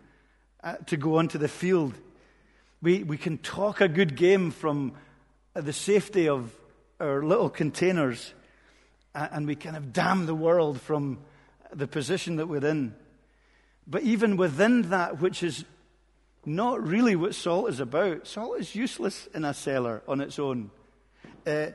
uh, 0.64 0.76
to 0.88 0.98
go 0.98 1.18
onto 1.18 1.38
the 1.38 1.48
field. 1.48 1.94
We, 2.82 3.04
we 3.04 3.18
can 3.18 3.38
talk 3.38 3.82
a 3.82 3.88
good 3.88 4.16
game 4.16 4.52
from 4.52 4.94
the 5.54 5.74
safety 5.74 6.28
of 6.28 6.54
our 7.00 7.24
little 7.24 7.50
containers, 7.50 8.34
uh, 9.14 9.28
and 9.32 9.48
we 9.48 9.56
kind 9.56 9.76
of 9.76 9.94
damn 9.94 10.26
the 10.26 10.36
world 10.36 10.82
from 10.82 11.20
the 11.74 11.88
position 11.88 12.38
that 12.38 12.48
we're 12.48 12.66
in. 12.66 12.96
But 13.88 14.04
even 14.04 14.38
within 14.38 14.90
that, 14.90 15.22
which 15.22 15.44
is 15.44 15.66
not 16.46 16.86
really 16.86 17.16
what 17.16 17.36
salt 17.36 17.70
is 17.70 17.80
about, 17.80 18.28
salt 18.28 18.60
is 18.60 18.76
useless 18.76 19.28
in 19.34 19.46
a 19.46 19.54
cellar 19.54 20.04
on 20.08 20.22
its 20.22 20.40
own. 20.40 20.72
Uh, 21.46 21.68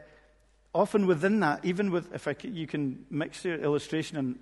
often 0.74 1.06
within 1.06 1.40
that, 1.40 1.64
even 1.64 1.90
with, 1.90 2.12
if 2.14 2.28
I, 2.28 2.36
you 2.42 2.66
can 2.66 3.04
mix 3.10 3.44
your 3.44 3.58
illustration 3.58 4.16
and, 4.16 4.38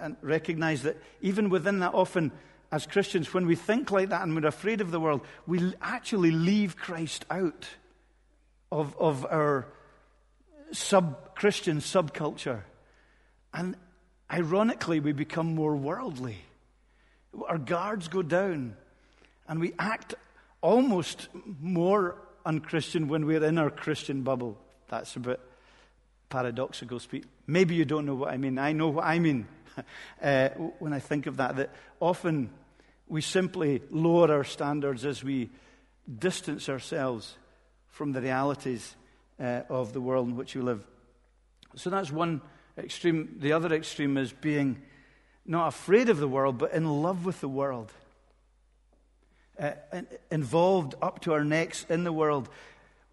and 0.00 0.16
recognize 0.20 0.82
that 0.82 0.96
even 1.20 1.48
within 1.48 1.80
that, 1.80 1.94
often 1.94 2.32
as 2.72 2.86
Christians, 2.86 3.32
when 3.32 3.46
we 3.46 3.54
think 3.54 3.90
like 3.90 4.10
that 4.10 4.22
and 4.22 4.34
we're 4.34 4.48
afraid 4.48 4.80
of 4.80 4.90
the 4.90 5.00
world, 5.00 5.22
we 5.46 5.72
actually 5.80 6.30
leave 6.30 6.76
Christ 6.76 7.24
out 7.30 7.66
of, 8.72 8.96
of 8.98 9.24
our 9.24 9.66
sub 10.72 11.34
Christian 11.34 11.78
subculture. 11.78 12.62
And 13.54 13.76
ironically, 14.30 15.00
we 15.00 15.12
become 15.12 15.54
more 15.54 15.76
worldly. 15.76 16.38
Our 17.48 17.58
guards 17.58 18.08
go 18.08 18.22
down, 18.22 18.76
and 19.48 19.60
we 19.60 19.72
act 19.78 20.14
almost 20.60 21.28
more 21.60 22.16
unchristian 22.44 23.08
when 23.08 23.26
we're 23.26 23.44
in 23.44 23.58
our 23.58 23.70
Christian 23.70 24.22
bubble. 24.22 24.58
That's 24.88 25.14
a 25.16 25.20
bit 25.20 25.40
paradoxical 26.28 26.98
speak. 26.98 27.24
Maybe 27.46 27.74
you 27.74 27.84
don't 27.84 28.06
know 28.06 28.14
what 28.14 28.30
I 28.30 28.36
mean. 28.36 28.58
I 28.58 28.72
know 28.72 28.88
what 28.88 29.04
I 29.04 29.18
mean 29.18 29.46
uh, 30.22 30.48
when 30.78 30.92
I 30.92 30.98
think 30.98 31.26
of 31.26 31.36
that, 31.36 31.56
that 31.56 31.70
often 32.00 32.50
we 33.08 33.20
simply 33.20 33.82
lower 33.90 34.30
our 34.32 34.44
standards 34.44 35.04
as 35.04 35.22
we 35.22 35.50
distance 36.18 36.68
ourselves 36.68 37.36
from 37.88 38.12
the 38.12 38.20
realities 38.20 38.96
uh, 39.40 39.62
of 39.68 39.92
the 39.92 40.00
world 40.00 40.28
in 40.28 40.36
which 40.36 40.54
we 40.54 40.62
live. 40.62 40.84
So 41.76 41.90
that's 41.90 42.10
one 42.10 42.40
extreme. 42.78 43.36
The 43.38 43.52
other 43.52 43.74
extreme 43.74 44.16
is 44.16 44.32
being 44.32 44.82
not 45.44 45.68
afraid 45.68 46.08
of 46.08 46.18
the 46.18 46.28
world, 46.28 46.58
but 46.58 46.72
in 46.72 47.02
love 47.02 47.24
with 47.24 47.40
the 47.40 47.48
world. 47.48 47.92
Uh, 49.58 49.72
involved 50.30 50.94
up 51.00 51.20
to 51.20 51.32
our 51.32 51.44
necks 51.44 51.86
in 51.88 52.04
the 52.04 52.12
world, 52.12 52.48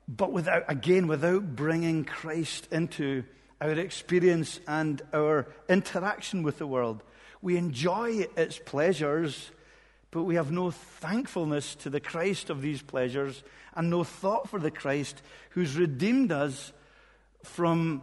but 0.07 0.31
without, 0.31 0.65
again, 0.67 1.07
without 1.07 1.55
bringing 1.55 2.05
Christ 2.05 2.67
into 2.71 3.23
our 3.61 3.71
experience 3.71 4.59
and 4.67 5.01
our 5.13 5.47
interaction 5.69 6.43
with 6.43 6.57
the 6.57 6.67
world. 6.67 7.01
We 7.41 7.57
enjoy 7.57 8.25
its 8.35 8.59
pleasures, 8.59 9.51
but 10.11 10.23
we 10.23 10.35
have 10.35 10.51
no 10.51 10.71
thankfulness 10.71 11.75
to 11.75 11.89
the 11.89 12.01
Christ 12.01 12.49
of 12.49 12.61
these 12.61 12.81
pleasures 12.81 13.41
and 13.73 13.89
no 13.89 14.03
thought 14.03 14.49
for 14.49 14.59
the 14.59 14.71
Christ 14.71 15.21
who's 15.51 15.77
redeemed 15.77 16.31
us 16.31 16.73
from 17.43 18.01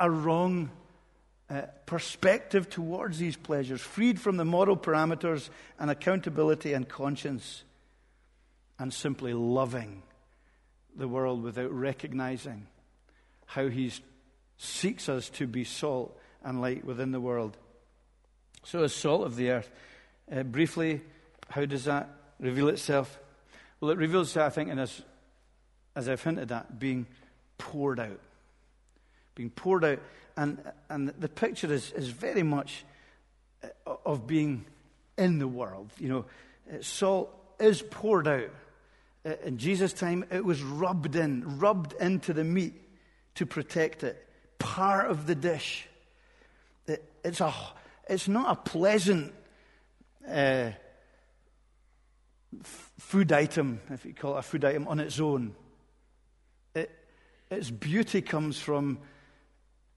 a 0.00 0.10
wrong 0.10 0.70
uh, 1.48 1.62
perspective 1.86 2.68
towards 2.68 3.18
these 3.18 3.36
pleasures, 3.36 3.80
freed 3.80 4.20
from 4.20 4.36
the 4.36 4.44
moral 4.44 4.76
parameters 4.76 5.48
and 5.78 5.90
accountability 5.90 6.72
and 6.72 6.88
conscience, 6.88 7.62
and 8.78 8.92
simply 8.92 9.32
loving 9.32 10.02
the 10.96 11.08
world 11.08 11.42
without 11.42 11.72
recognizing 11.72 12.66
how 13.46 13.68
he 13.68 13.92
seeks 14.58 15.08
us 15.08 15.28
to 15.30 15.46
be 15.46 15.64
salt 15.64 16.18
and 16.42 16.60
light 16.60 16.84
within 16.84 17.12
the 17.12 17.20
world. 17.20 17.56
So, 18.64 18.82
as 18.82 18.94
salt 18.94 19.26
of 19.26 19.36
the 19.36 19.50
earth, 19.50 19.70
uh, 20.30 20.42
briefly, 20.42 21.02
how 21.50 21.64
does 21.64 21.84
that 21.84 22.08
reveal 22.40 22.68
itself? 22.68 23.18
Well, 23.80 23.90
it 23.90 23.98
reveals 23.98 24.28
itself, 24.28 24.52
I 24.52 24.54
think, 24.54 24.70
in 24.70 24.78
as, 24.78 25.02
as 25.94 26.08
I've 26.08 26.22
hinted 26.22 26.50
at, 26.50 26.78
being 26.78 27.06
poured 27.58 28.00
out. 28.00 28.20
Being 29.34 29.50
poured 29.50 29.84
out. 29.84 29.98
And, 30.36 30.60
and 30.88 31.08
the 31.08 31.28
picture 31.28 31.72
is, 31.72 31.92
is 31.92 32.08
very 32.08 32.42
much 32.42 32.84
uh, 33.62 33.68
of 34.04 34.26
being 34.26 34.64
in 35.16 35.38
the 35.38 35.48
world. 35.48 35.90
You 35.98 36.08
know, 36.08 36.24
uh, 36.72 36.82
salt 36.82 37.32
is 37.60 37.82
poured 37.82 38.26
out 38.26 38.50
in 39.44 39.58
Jesus' 39.58 39.92
time, 39.92 40.24
it 40.30 40.44
was 40.44 40.62
rubbed 40.62 41.16
in, 41.16 41.58
rubbed 41.58 41.94
into 42.00 42.32
the 42.32 42.44
meat 42.44 42.74
to 43.34 43.46
protect 43.46 44.04
it. 44.04 44.24
Part 44.58 45.10
of 45.10 45.26
the 45.26 45.34
dish. 45.34 45.88
It, 46.86 47.04
it's, 47.24 47.40
a, 47.40 47.52
it's 48.08 48.28
not 48.28 48.52
a 48.52 48.70
pleasant 48.70 49.34
uh, 50.28 50.70
food 52.62 53.32
item, 53.32 53.80
if 53.90 54.04
you 54.04 54.14
call 54.14 54.36
it 54.36 54.40
a 54.40 54.42
food 54.42 54.64
item, 54.64 54.86
on 54.86 55.00
its 55.00 55.18
own. 55.18 55.54
It, 56.74 56.90
its 57.50 57.70
beauty 57.70 58.22
comes 58.22 58.58
from 58.60 58.98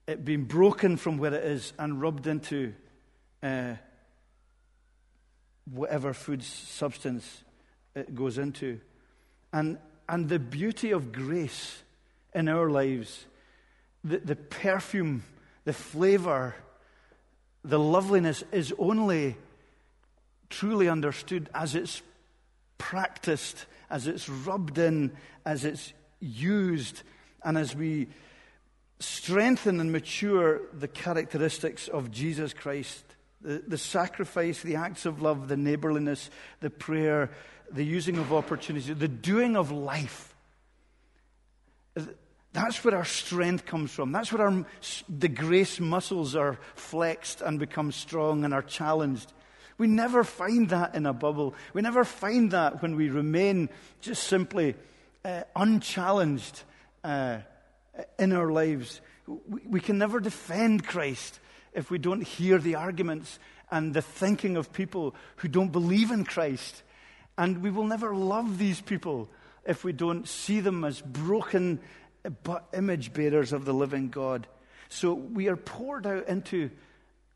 it 0.06 0.24
being 0.24 0.44
broken 0.44 0.96
from 0.96 1.18
where 1.18 1.32
it 1.34 1.44
is 1.44 1.72
and 1.78 2.00
rubbed 2.00 2.26
into 2.26 2.74
uh, 3.44 3.74
whatever 5.70 6.12
food 6.12 6.42
substance 6.42 7.44
it 7.94 8.12
goes 8.14 8.36
into. 8.36 8.80
And, 9.52 9.78
and 10.08 10.28
the 10.28 10.38
beauty 10.38 10.90
of 10.92 11.12
grace 11.12 11.82
in 12.34 12.48
our 12.48 12.70
lives, 12.70 13.26
the, 14.04 14.18
the 14.18 14.36
perfume, 14.36 15.24
the 15.64 15.72
flavor, 15.72 16.54
the 17.64 17.78
loveliness 17.78 18.44
is 18.52 18.72
only 18.78 19.36
truly 20.48 20.88
understood, 20.88 21.48
as 21.54 21.74
it's 21.74 22.02
practiced, 22.78 23.66
as 23.88 24.06
it's 24.06 24.28
rubbed 24.28 24.78
in, 24.78 25.12
as 25.44 25.64
it's 25.64 25.92
used, 26.20 27.02
and 27.44 27.56
as 27.56 27.74
we 27.74 28.08
strengthen 28.98 29.80
and 29.80 29.92
mature 29.92 30.60
the 30.72 30.88
characteristics 30.88 31.88
of 31.88 32.10
Jesus 32.10 32.52
Christ. 32.52 33.04
The, 33.40 33.62
the 33.66 33.78
sacrifice, 33.78 34.60
the 34.60 34.76
acts 34.76 35.06
of 35.06 35.22
love, 35.22 35.48
the 35.48 35.56
neighborliness, 35.56 36.28
the 36.60 36.68
prayer, 36.68 37.30
the 37.72 37.84
using 37.84 38.18
of 38.18 38.32
opportunities, 38.32 38.94
the 38.96 39.08
doing 39.08 39.56
of 39.56 39.70
life. 39.70 40.34
That's 42.52 42.82
where 42.84 42.96
our 42.96 43.04
strength 43.04 43.64
comes 43.64 43.92
from. 43.92 44.10
That's 44.10 44.32
where 44.32 44.46
our, 44.46 44.66
the 45.08 45.28
grace 45.28 45.78
muscles 45.78 46.34
are 46.34 46.58
flexed 46.74 47.42
and 47.42 47.60
become 47.60 47.92
strong 47.92 48.44
and 48.44 48.52
are 48.52 48.62
challenged. 48.62 49.32
We 49.78 49.86
never 49.86 50.24
find 50.24 50.68
that 50.70 50.94
in 50.94 51.06
a 51.06 51.12
bubble. 51.12 51.54
We 51.72 51.80
never 51.80 52.04
find 52.04 52.50
that 52.50 52.82
when 52.82 52.96
we 52.96 53.08
remain 53.08 53.70
just 54.00 54.24
simply 54.24 54.74
uh, 55.24 55.42
unchallenged 55.54 56.62
uh, 57.04 57.38
in 58.18 58.32
our 58.32 58.50
lives. 58.50 59.00
We, 59.26 59.60
we 59.66 59.80
can 59.80 59.98
never 59.98 60.20
defend 60.20 60.86
Christ 60.86 61.38
if 61.72 61.90
we 61.90 61.98
don't 61.98 62.22
hear 62.22 62.58
the 62.58 62.74
arguments 62.74 63.38
and 63.70 63.94
the 63.94 64.02
thinking 64.02 64.56
of 64.56 64.72
people 64.72 65.14
who 65.36 65.48
don't 65.48 65.70
believe 65.70 66.10
in 66.10 66.24
Christ. 66.24 66.82
And 67.38 67.62
we 67.62 67.70
will 67.70 67.84
never 67.84 68.14
love 68.14 68.58
these 68.58 68.80
people 68.80 69.28
if 69.66 69.84
we 69.84 69.92
don't 69.92 70.26
see 70.28 70.60
them 70.60 70.84
as 70.84 71.00
broken 71.00 71.80
but 72.42 72.66
image 72.74 73.12
bearers 73.12 73.52
of 73.52 73.64
the 73.64 73.72
living 73.72 74.08
God. 74.08 74.46
So 74.88 75.14
we 75.14 75.48
are 75.48 75.56
poured 75.56 76.06
out 76.06 76.28
into 76.28 76.70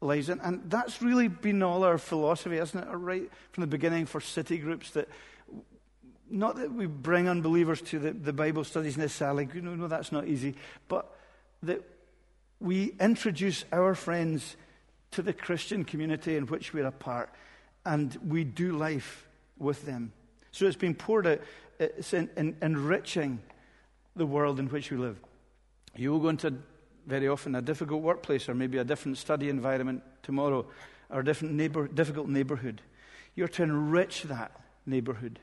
lives. 0.01 0.29
And, 0.29 0.41
and 0.43 0.63
that's 0.71 1.01
really 1.01 1.29
been 1.29 1.63
all 1.63 1.85
our 1.85 1.99
philosophy, 1.99 2.59
isn't 2.59 2.79
it? 2.79 2.91
Right 2.91 3.31
from 3.53 3.63
the 3.63 3.67
beginning 3.67 4.07
for 4.07 4.21
city 4.21 4.59
groups 4.59 4.91
that 4.91 5.09
not 6.31 6.57
that 6.57 6.73
we 6.73 6.87
bring 6.87 7.29
unbelievers 7.29 7.81
to 7.83 7.99
the, 7.99 8.11
the 8.13 8.33
Bible 8.33 8.65
studies 8.65 8.97
necessarily, 8.97 9.47
know, 9.47 9.75
no, 9.75 9.89
that's 9.89 10.11
not 10.11 10.27
easy, 10.27 10.55
but 10.89 11.15
that 11.63 11.83
we 12.61 12.95
introduce 12.99 13.65
our 13.73 13.95
friends 13.95 14.57
to 15.13 15.23
the 15.23 15.33
Christian 15.33 15.85
community 15.85 16.37
in 16.37 16.47
which 16.47 16.73
we're 16.73 16.87
a 16.87 16.93
part, 16.93 17.31
and 17.85 18.17
we 18.27 18.43
do 18.43 18.77
life 18.77 19.29
with 19.59 19.85
them. 19.87 20.13
So 20.53 20.67
it's 20.67 20.77
been 20.77 20.95
poured 20.95 21.27
out, 21.27 21.41
it's 21.79 22.13
in, 22.13 22.31
in, 22.37 22.57
enriching 22.63 23.41
the 24.17 24.27
world 24.27 24.59
in 24.59 24.69
which 24.69 24.91
we 24.91 24.97
live. 24.97 25.19
You 25.97 26.13
will 26.13 26.21
go 26.21 26.29
into 26.29 26.55
very 27.07 27.29
often 27.29 27.55
a 27.55 27.63
difficult 27.63 28.03
workplace 28.03 28.49
or 28.49 28.55
maybe 28.55 28.79
a 28.79 28.85
different 28.85 29.19
study 29.19 29.49
environment 29.49 30.03
tomorrow 30.23 30.67
or 31.11 31.21
a 31.21 31.25
different 31.25 31.55
neighbor, 31.55 31.87
difficult 31.89 32.29
neighborhood. 32.29 32.81
You're 33.35 33.49
to 33.49 33.63
enrich 33.63 34.23
that 34.25 34.53
neighborhood 34.87 35.39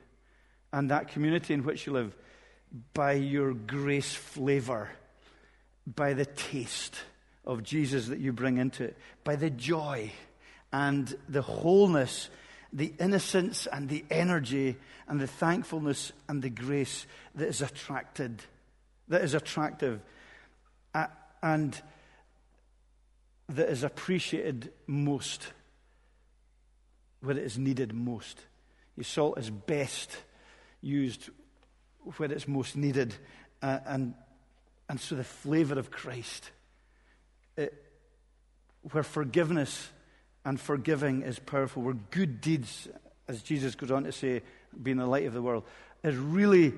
and 0.73 0.89
that 0.91 1.09
community 1.09 1.53
in 1.53 1.63
which 1.63 1.85
you 1.85 1.93
live 1.93 2.15
by 2.93 3.13
your 3.13 3.53
grace 3.53 4.13
flavor, 4.13 4.89
by 5.85 6.13
the 6.13 6.25
taste 6.25 6.95
of 7.45 7.63
Jesus 7.63 8.07
that 8.07 8.19
you 8.19 8.31
bring 8.31 8.57
into 8.57 8.85
it, 8.85 8.97
by 9.23 9.35
the 9.35 9.49
joy 9.49 10.11
and 10.71 11.13
the 11.27 11.41
wholeness, 11.41 12.29
the 12.73 12.93
innocence 12.99 13.67
and 13.67 13.89
the 13.89 14.05
energy 14.09 14.77
and 15.07 15.19
the 15.19 15.27
thankfulness 15.27 16.11
and 16.27 16.41
the 16.41 16.49
grace 16.49 17.05
that 17.35 17.47
is 17.47 17.61
attracted, 17.61 18.41
that 19.07 19.21
is 19.21 19.33
attractive, 19.33 19.99
uh, 20.93 21.07
and 21.43 21.79
that 23.49 23.69
is 23.69 23.83
appreciated 23.83 24.71
most 24.87 25.47
where 27.21 27.37
it 27.37 27.43
is 27.43 27.57
needed 27.57 27.93
most. 27.93 28.39
Your 28.95 29.03
salt 29.03 29.37
is 29.37 29.49
best 29.49 30.15
used 30.81 31.29
where 32.17 32.31
it's 32.31 32.47
most 32.47 32.75
needed, 32.75 33.13
uh, 33.61 33.79
and, 33.85 34.13
and 34.89 34.99
so 34.99 35.15
the 35.15 35.23
flavor 35.23 35.77
of 35.77 35.91
Christ 35.91 36.51
it, 37.57 37.73
where 38.91 39.03
forgiveness 39.03 39.89
and 40.45 40.59
forgiving 40.59 41.21
is 41.21 41.39
powerful, 41.39 41.83
where 41.83 41.93
good 42.11 42.41
deeds, 42.41 42.87
as 43.27 43.41
Jesus 43.41 43.75
goes 43.75 43.91
on 43.91 44.03
to 44.03 44.11
say, 44.11 44.41
being 44.81 44.97
the 44.97 45.05
light 45.05 45.25
of 45.25 45.33
the 45.33 45.41
world, 45.41 45.63
is 46.03 46.15
really 46.15 46.73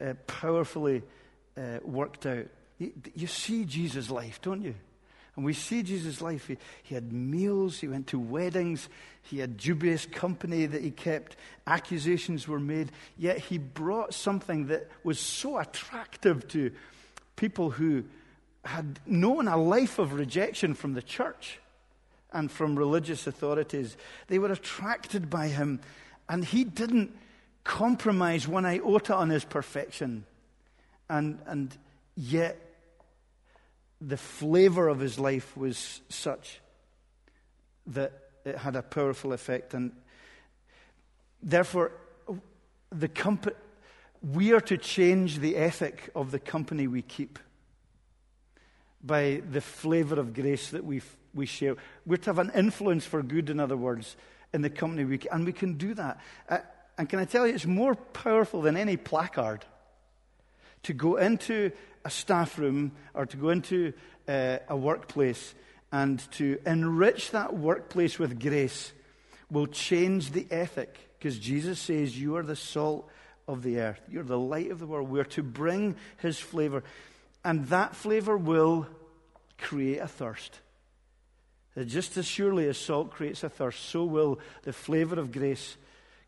uh, 0.00 0.14
powerfully 0.26 1.02
uh, 1.56 1.78
worked 1.82 2.26
out. 2.26 2.46
You, 2.78 2.92
you, 3.14 3.26
see 3.26 3.64
Jesus' 3.64 4.10
life, 4.10 4.40
don't 4.42 4.62
you? 4.62 4.74
And 5.36 5.44
we 5.44 5.52
see 5.52 5.82
Jesus' 5.82 6.20
life. 6.20 6.48
He, 6.48 6.58
he 6.82 6.94
had 6.94 7.12
meals, 7.12 7.78
he 7.78 7.88
went 7.88 8.08
to 8.08 8.18
weddings, 8.18 8.88
he 9.22 9.38
had 9.38 9.56
dubious 9.56 10.04
company 10.06 10.66
that 10.66 10.82
he 10.82 10.90
kept, 10.90 11.36
accusations 11.66 12.46
were 12.46 12.60
made, 12.60 12.92
yet 13.16 13.38
he 13.38 13.58
brought 13.58 14.14
something 14.14 14.66
that 14.66 14.88
was 15.02 15.18
so 15.18 15.58
attractive 15.58 16.46
to 16.48 16.72
people 17.36 17.70
who 17.70 18.04
had 18.64 18.98
known 19.06 19.48
a 19.48 19.56
life 19.56 19.98
of 19.98 20.12
rejection 20.12 20.74
from 20.74 20.92
the 20.92 21.02
church 21.02 21.60
and 22.32 22.50
from 22.50 22.76
religious 22.76 23.26
authorities. 23.26 23.96
They 24.26 24.38
were 24.38 24.52
attracted 24.52 25.30
by 25.30 25.48
him, 25.48 25.80
and 26.28 26.44
he 26.44 26.64
didn't 26.64 27.16
compromise 27.64 28.46
one 28.46 28.66
iota 28.66 29.14
on 29.14 29.30
his 29.30 29.44
perfection. 29.44 30.24
And, 31.08 31.38
and 31.46 31.76
yet, 32.16 32.58
the 34.00 34.16
flavor 34.16 34.88
of 34.88 35.00
his 35.00 35.18
life 35.18 35.56
was 35.56 36.00
such 36.08 36.60
that 37.86 38.12
it 38.44 38.56
had 38.56 38.76
a 38.76 38.82
powerful 38.82 39.32
effect. 39.32 39.74
And 39.74 39.92
therefore, 41.42 41.92
the 42.90 43.08
comp- 43.08 43.56
we 44.22 44.52
are 44.52 44.60
to 44.60 44.76
change 44.76 45.38
the 45.38 45.56
ethic 45.56 46.10
of 46.14 46.30
the 46.30 46.38
company 46.38 46.86
we 46.86 47.02
keep 47.02 47.38
by 49.02 49.42
the 49.50 49.60
flavor 49.60 50.18
of 50.18 50.34
grace 50.34 50.70
that 50.70 50.84
we 50.84 51.00
we 51.34 51.46
share. 51.46 51.76
We're 52.06 52.16
to 52.18 52.30
have 52.30 52.38
an 52.38 52.52
influence 52.54 53.04
for 53.04 53.22
good, 53.22 53.50
in 53.50 53.60
other 53.60 53.76
words, 53.76 54.16
in 54.52 54.62
the 54.62 54.70
company 54.70 55.04
we 55.04 55.20
and 55.30 55.44
we 55.44 55.52
can 55.52 55.74
do 55.74 55.94
that. 55.94 56.20
Uh, 56.48 56.58
and 56.96 57.08
can 57.08 57.18
I 57.18 57.24
tell 57.24 57.46
you, 57.46 57.54
it's 57.54 57.66
more 57.66 57.94
powerful 57.94 58.60
than 58.62 58.76
any 58.76 58.96
placard 58.96 59.64
to 60.84 60.92
go 60.92 61.16
into 61.16 61.70
a 62.04 62.10
staff 62.10 62.58
room 62.58 62.92
or 63.14 63.26
to 63.26 63.36
go 63.36 63.50
into 63.50 63.92
uh, 64.26 64.58
a 64.68 64.76
workplace 64.76 65.54
and 65.92 66.18
to 66.32 66.58
enrich 66.66 67.30
that 67.30 67.54
workplace 67.54 68.18
with 68.18 68.40
grace 68.40 68.92
will 69.50 69.66
change 69.66 70.32
the 70.32 70.46
ethic 70.50 70.98
because 71.18 71.38
Jesus 71.38 71.78
says, 71.78 72.18
You 72.18 72.36
are 72.36 72.42
the 72.42 72.56
salt 72.56 73.08
of 73.46 73.62
the 73.62 73.80
earth, 73.80 74.00
you're 74.10 74.22
the 74.22 74.38
light 74.38 74.70
of 74.70 74.78
the 74.78 74.86
world. 74.86 75.08
We're 75.08 75.24
to 75.24 75.42
bring 75.42 75.96
his 76.18 76.38
flavor. 76.38 76.82
And 77.44 77.66
that 77.68 77.96
flavor 77.96 78.36
will 78.36 78.86
create 79.56 79.98
a 79.98 80.08
thirst. 80.08 80.60
That 81.78 81.84
just 81.84 82.16
as 82.16 82.26
surely 82.26 82.66
as 82.66 82.76
salt 82.76 83.12
creates 83.12 83.44
a 83.44 83.48
thirst, 83.48 83.84
so 83.84 84.02
will 84.02 84.40
the 84.62 84.72
flavor 84.72 85.20
of 85.20 85.30
grace 85.30 85.76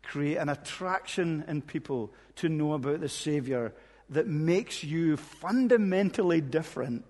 create 0.01 0.37
an 0.37 0.47
attraction 0.47 1.43
in 1.45 1.61
people 1.61 2.13
to 2.37 2.47
know 2.47 2.71
about 2.71 3.01
the 3.01 3.09
Savior 3.09 3.73
that 4.11 4.27
makes 4.27 4.81
you 4.81 5.17
fundamentally 5.17 6.39
different 6.39 7.03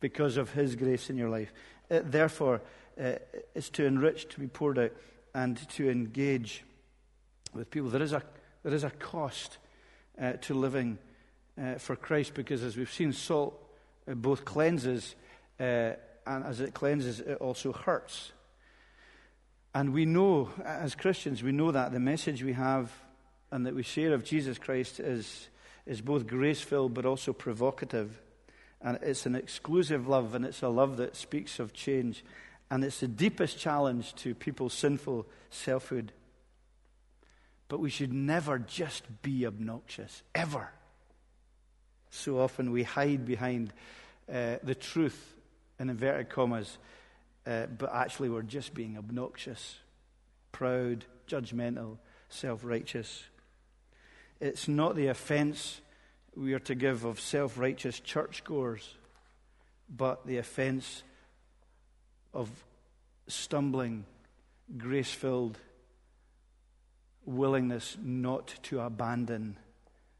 because 0.00 0.38
of 0.38 0.52
His 0.52 0.74
grace 0.74 1.10
in 1.10 1.18
your 1.18 1.28
life. 1.28 1.52
Uh, 1.90 2.00
therefore, 2.02 2.62
uh, 2.98 3.16
it's 3.54 3.68
to 3.68 3.84
enrich, 3.84 4.26
to 4.30 4.40
be 4.40 4.46
poured 4.46 4.78
out, 4.78 4.92
and 5.34 5.58
to 5.72 5.90
engage 5.90 6.64
with 7.52 7.70
people. 7.70 7.90
There 7.90 8.00
is 8.00 8.14
a, 8.14 8.22
there 8.62 8.72
is 8.72 8.84
a 8.84 8.90
cost 8.90 9.58
uh, 10.18 10.32
to 10.40 10.54
living 10.54 10.96
uh, 11.62 11.74
for 11.74 11.94
Christ 11.94 12.32
because, 12.32 12.62
as 12.62 12.78
we've 12.78 12.90
seen, 12.90 13.12
salt 13.12 13.52
uh, 14.10 14.14
both 14.14 14.46
cleanses 14.46 15.14
and 16.26 16.44
as 16.44 16.60
it 16.60 16.74
cleanses, 16.74 17.20
it 17.20 17.38
also 17.40 17.72
hurts. 17.72 18.32
And 19.74 19.92
we 19.92 20.04
know, 20.04 20.50
as 20.64 20.94
Christians, 20.94 21.42
we 21.42 21.52
know 21.52 21.70
that 21.72 21.92
the 21.92 22.00
message 22.00 22.42
we 22.42 22.52
have 22.52 22.92
and 23.50 23.66
that 23.66 23.74
we 23.74 23.82
share 23.82 24.12
of 24.12 24.24
Jesus 24.24 24.58
Christ 24.58 25.00
is, 25.00 25.48
is 25.86 26.00
both 26.00 26.26
grace 26.26 26.60
filled 26.60 26.94
but 26.94 27.06
also 27.06 27.32
provocative. 27.32 28.20
And 28.80 28.98
it's 29.02 29.26
an 29.26 29.34
exclusive 29.34 30.08
love, 30.08 30.34
and 30.34 30.44
it's 30.44 30.62
a 30.62 30.68
love 30.68 30.96
that 30.96 31.16
speaks 31.16 31.58
of 31.58 31.72
change. 31.72 32.24
And 32.70 32.84
it's 32.84 33.00
the 33.00 33.08
deepest 33.08 33.58
challenge 33.58 34.14
to 34.16 34.34
people's 34.34 34.74
sinful 34.74 35.26
selfhood. 35.50 36.12
But 37.68 37.80
we 37.80 37.90
should 37.90 38.12
never 38.12 38.58
just 38.58 39.04
be 39.22 39.46
obnoxious, 39.46 40.22
ever. 40.34 40.70
So 42.10 42.40
often 42.40 42.72
we 42.72 42.82
hide 42.82 43.24
behind 43.24 43.72
uh, 44.30 44.56
the 44.62 44.74
truth 44.74 45.34
in 45.82 45.90
inverted 45.90 46.30
commas, 46.30 46.78
uh, 47.46 47.66
but 47.66 47.92
actually 47.92 48.28
we're 48.30 48.42
just 48.42 48.72
being 48.72 48.96
obnoxious, 48.96 49.76
proud, 50.52 51.04
judgmental, 51.26 51.98
self 52.28 52.64
righteous. 52.64 53.24
It's 54.40 54.68
not 54.68 54.94
the 54.94 55.08
offense 55.08 55.80
we 56.36 56.54
are 56.54 56.60
to 56.60 56.74
give 56.74 57.04
of 57.04 57.20
self 57.20 57.58
righteous 57.58 57.98
churchgoers, 57.98 58.94
but 59.90 60.24
the 60.24 60.38
offense 60.38 61.02
of 62.32 62.48
stumbling 63.26 64.04
grace 64.78 65.12
filled 65.12 65.58
willingness 67.24 67.96
not 68.02 68.54
to 68.62 68.80
abandon 68.80 69.56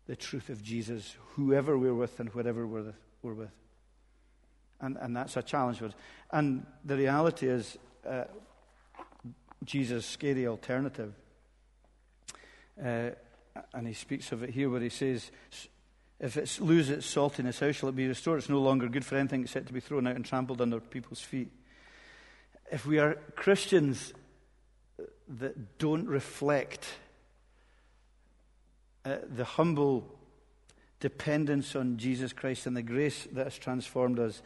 the 0.06 0.16
truth 0.16 0.50
of 0.50 0.62
Jesus, 0.62 1.16
whoever 1.36 1.78
we're 1.78 1.94
with 1.94 2.18
and 2.18 2.28
whatever 2.34 2.66
we're, 2.66 2.94
we're 3.22 3.34
with. 3.34 3.61
And, 4.82 4.98
and 5.00 5.16
that's 5.16 5.36
a 5.36 5.42
challenge 5.42 5.78
for 5.78 5.86
us. 5.86 5.92
And 6.30 6.66
the 6.84 6.96
reality 6.96 7.48
is, 7.48 7.78
uh, 8.06 8.24
Jesus' 9.64 10.04
scary 10.04 10.46
alternative. 10.46 11.14
Uh, 12.82 13.10
and 13.74 13.86
he 13.86 13.94
speaks 13.94 14.32
of 14.32 14.42
it 14.42 14.50
here 14.50 14.68
where 14.68 14.80
he 14.80 14.88
says, 14.88 15.30
If 16.18 16.36
it 16.36 16.58
loses 16.60 16.90
its 16.90 17.14
saltiness, 17.14 17.60
how 17.60 17.70
shall 17.72 17.88
it 17.88 17.96
be 17.96 18.08
restored? 18.08 18.38
It's 18.38 18.48
no 18.48 18.60
longer 18.60 18.88
good 18.88 19.04
for 19.04 19.16
anything 19.16 19.42
except 19.42 19.66
to 19.68 19.72
be 19.72 19.80
thrown 19.80 20.06
out 20.06 20.16
and 20.16 20.24
trampled 20.24 20.60
under 20.60 20.80
people's 20.80 21.20
feet. 21.20 21.50
If 22.70 22.86
we 22.86 22.98
are 22.98 23.14
Christians 23.36 24.12
that 25.28 25.78
don't 25.78 26.06
reflect 26.06 26.86
uh, 29.04 29.16
the 29.34 29.44
humble 29.44 30.08
dependence 31.00 31.76
on 31.76 31.98
Jesus 31.98 32.32
Christ 32.32 32.66
and 32.66 32.76
the 32.76 32.82
grace 32.82 33.26
that 33.32 33.44
has 33.44 33.58
transformed 33.58 34.18
us, 34.18 34.42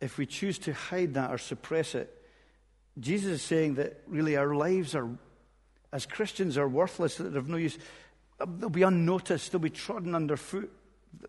if 0.00 0.18
we 0.18 0.26
choose 0.26 0.58
to 0.60 0.72
hide 0.72 1.14
that 1.14 1.30
or 1.30 1.38
suppress 1.38 1.94
it, 1.94 2.14
Jesus 2.98 3.32
is 3.32 3.42
saying 3.42 3.74
that 3.74 4.02
really 4.06 4.36
our 4.36 4.54
lives 4.54 4.94
are, 4.94 5.08
as 5.92 6.06
Christians, 6.06 6.58
are 6.58 6.68
worthless, 6.68 7.16
that 7.16 7.32
they're 7.32 7.40
of 7.40 7.48
no 7.48 7.56
use. 7.56 7.78
They'll 8.38 8.70
be 8.70 8.82
unnoticed, 8.82 9.52
they'll 9.52 9.60
be 9.60 9.70
trodden 9.70 10.14
underfoot, 10.14 10.72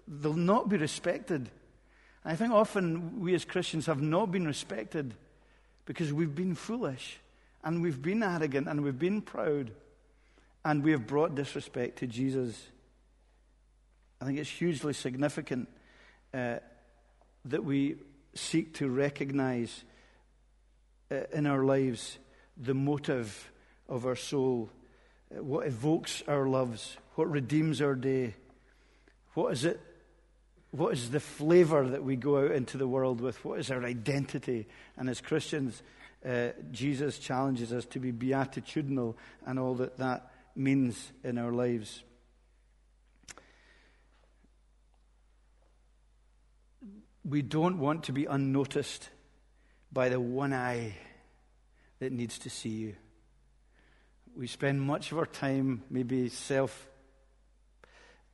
they'll 0.08 0.34
not 0.34 0.70
be 0.70 0.78
respected. 0.78 1.50
I 2.26 2.36
think 2.36 2.52
often 2.52 3.22
we 3.22 3.34
as 3.34 3.46
Christians 3.46 3.86
have 3.86 4.02
not 4.02 4.32
been 4.32 4.46
respected 4.46 5.16
because 5.86 6.14
we've 6.14 6.36
been 6.36 6.54
foolish 6.54 7.20
and 7.64 7.82
we've 7.82 8.02
been 8.02 8.22
arrogant 8.22 8.68
and 8.68 8.84
we've 8.84 9.00
been 9.00 9.22
proud 9.22 9.72
and 10.66 10.84
we 10.84 10.92
have 10.92 11.08
brought 11.08 11.36
disrespect 11.36 12.00
to 12.00 12.08
Jesus. 12.08 12.68
I 14.22 14.26
think 14.26 14.38
it's 14.38 14.50
hugely 14.50 14.94
significant 14.94 15.70
uh, 16.34 16.58
that 17.46 17.64
we 17.64 17.96
seek 18.40 18.74
to 18.76 18.90
recognize 18.90 19.84
uh, 21.12 21.22
in 21.34 21.46
our 21.46 21.64
lives 21.64 22.18
the 22.58 22.74
motive 22.74 23.52
of 23.88 24.06
our 24.06 24.16
soul, 24.16 24.70
uh, 25.36 25.44
what 25.44 25.68
evokes 25.68 26.24
our 26.28 26.48
loves, 26.48 26.98
what 27.16 27.30
redeems 27.30 27.82
our 27.82 27.96
day, 27.96 28.36
what 29.34 29.54
is 29.54 29.66
it 29.66 29.80
what 30.72 30.94
is 30.94 31.10
the 31.10 31.20
flavor 31.20 31.88
that 31.88 32.04
we 32.04 32.16
go 32.16 32.46
out 32.46 32.52
into 32.52 32.78
the 32.78 32.88
world 32.88 33.22
with? 33.22 33.44
What 33.44 33.60
is 33.60 33.72
our 33.72 33.84
identity? 33.84 34.68
And 34.98 35.10
as 35.10 35.20
Christians, 35.20 35.82
uh, 36.24 36.50
Jesus 36.72 37.18
challenges 37.18 37.74
us 37.74 37.86
to 37.86 38.00
be 38.00 38.12
beatitudinal 38.12 39.16
and 39.46 39.58
all 39.58 39.74
that 39.76 39.98
that 39.98 40.32
means 40.56 41.12
in 41.24 41.38
our 41.38 41.52
lives. 41.52 42.04
We 47.30 47.44
don't 47.44 47.78
want 47.78 48.06
to 48.06 48.12
be 48.12 48.26
unnoticed 48.26 49.08
by 49.94 50.10
the 50.10 50.20
one 50.20 50.52
eye 50.52 50.96
that 52.00 52.12
needs 52.12 52.40
to 52.40 52.50
see 52.50 52.70
you. 52.70 52.96
We 54.36 54.48
spend 54.48 54.82
much 54.82 55.12
of 55.12 55.20
our 55.20 55.28
time 55.28 55.84
maybe 55.92 56.30
self 56.30 56.88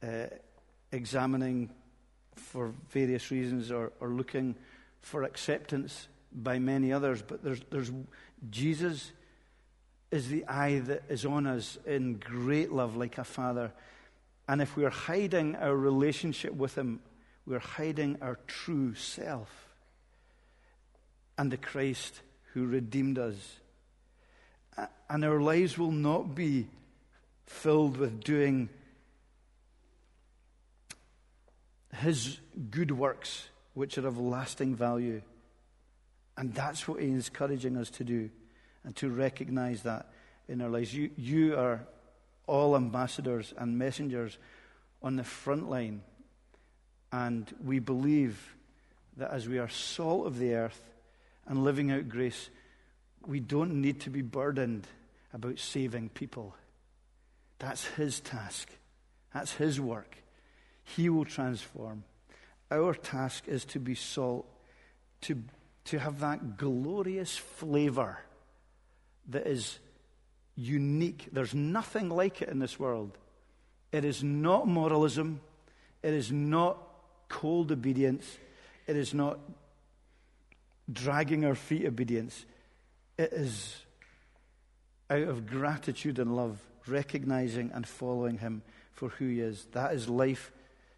uh, 0.02 0.28
examining 0.94 1.72
for 2.36 2.74
various 2.90 3.32
reasons 3.32 3.70
or, 3.70 3.92
or 4.00 4.10
looking 4.10 4.56
for 5.02 5.24
acceptance 5.24 6.08
by 6.32 6.60
many 6.60 6.94
others. 6.94 7.22
But 7.22 7.44
there's, 7.44 7.62
there's 7.70 7.92
Jesus 8.50 9.12
is 10.10 10.30
the 10.30 10.46
eye 10.46 10.80
that 10.80 11.04
is 11.10 11.26
on 11.26 11.48
us 11.48 11.78
in 11.86 12.14
great 12.14 12.72
love, 12.72 12.96
like 12.96 13.18
a 13.18 13.26
father. 13.26 13.74
And 14.48 14.62
if 14.62 14.78
we're 14.78 14.90
hiding 14.90 15.58
our 15.58 15.76
relationship 15.76 16.54
with 16.54 16.78
Him, 16.78 17.02
we're 17.46 17.60
hiding 17.60 18.18
our 18.22 18.40
true 18.48 18.96
self 18.96 19.68
and 21.38 21.52
the 21.52 21.58
Christ 21.58 22.22
who 22.54 22.66
redeemed 22.66 23.20
us. 23.20 23.58
And 25.10 25.24
our 25.24 25.40
lives 25.40 25.78
will 25.78 25.92
not 25.92 26.34
be 26.34 26.68
filled 27.46 27.98
with 27.98 28.24
doing 28.24 28.70
his 31.98 32.40
good 32.72 32.92
works, 32.92 33.48
which 33.74 33.98
are 33.98 34.08
of 34.08 34.18
lasting 34.18 34.76
value. 34.76 35.22
And 36.38 36.54
that's 36.54 36.88
what 36.88 37.02
he 37.02 37.10
is 37.10 37.28
encouraging 37.28 37.78
us 37.78 37.90
to 37.92 38.04
do 38.04 38.30
and 38.84 38.96
to 38.98 39.10
recognize 39.10 39.84
that 39.84 40.10
in 40.48 40.62
our 40.62 40.70
lives. 40.70 40.94
You, 40.94 41.12
you 41.18 41.58
are 41.58 41.86
all 42.48 42.76
ambassadors 42.76 43.54
and 43.58 43.78
messengers 43.78 44.38
on 45.02 45.16
the 45.16 45.24
front 45.24 45.70
line. 45.70 46.02
And 47.16 47.50
we 47.64 47.80
believe 47.80 48.58
that 49.16 49.32
as 49.32 49.48
we 49.48 49.58
are 49.58 49.70
salt 49.70 50.28
of 50.28 50.38
the 50.38 50.54
earth 50.54 50.82
and 51.48 51.64
living 51.64 51.90
out 51.90 52.10
grace, 52.10 52.50
we 53.26 53.40
don't 53.40 53.80
need 53.82 54.02
to 54.02 54.10
be 54.10 54.22
burdened 54.22 54.86
about 55.34 55.58
saving 55.58 56.10
people. 56.10 56.54
That's 57.60 57.86
his 57.86 58.20
task, 58.20 58.70
that's 59.34 59.54
his 59.54 59.80
work. 59.80 60.18
He 60.84 61.08
will 61.08 61.24
transform. 61.24 62.04
Our 62.70 62.94
task 62.94 63.48
is 63.48 63.64
to 63.66 63.80
be 63.80 63.96
salt, 63.96 64.46
to, 65.22 65.42
to 65.86 66.00
have 66.00 66.20
that 66.20 66.58
glorious 66.58 67.38
flavor 67.38 68.20
that 69.30 69.48
is 69.48 69.80
unique. 70.58 71.30
There's 71.32 71.56
nothing 71.56 72.10
like 72.10 72.42
it 72.42 72.50
in 72.50 72.60
this 72.60 72.78
world. 72.78 73.18
It 73.94 74.04
is 74.04 74.22
not 74.22 74.68
moralism, 74.68 75.40
it 76.04 76.14
is 76.14 76.30
not 76.30 76.78
cold 77.30 77.72
obedience, 77.72 78.38
it 78.88 78.96
is 78.96 79.14
not 79.14 79.40
dragging 80.92 81.46
our 81.46 81.56
feet 81.56 81.86
obedience. 81.86 82.46
It 83.18 83.34
is 83.34 83.76
out 85.10 85.24
of 85.24 85.48
gratitude 85.48 86.20
and 86.20 86.36
love, 86.36 86.60
recognizing 86.88 87.72
and 87.74 87.88
following 87.88 88.40
Him 88.40 88.62
for 88.94 89.10
who 89.10 89.28
He 89.28 89.40
is. 89.40 89.68
That 89.72 89.94
is 89.94 90.08
life 90.08 90.52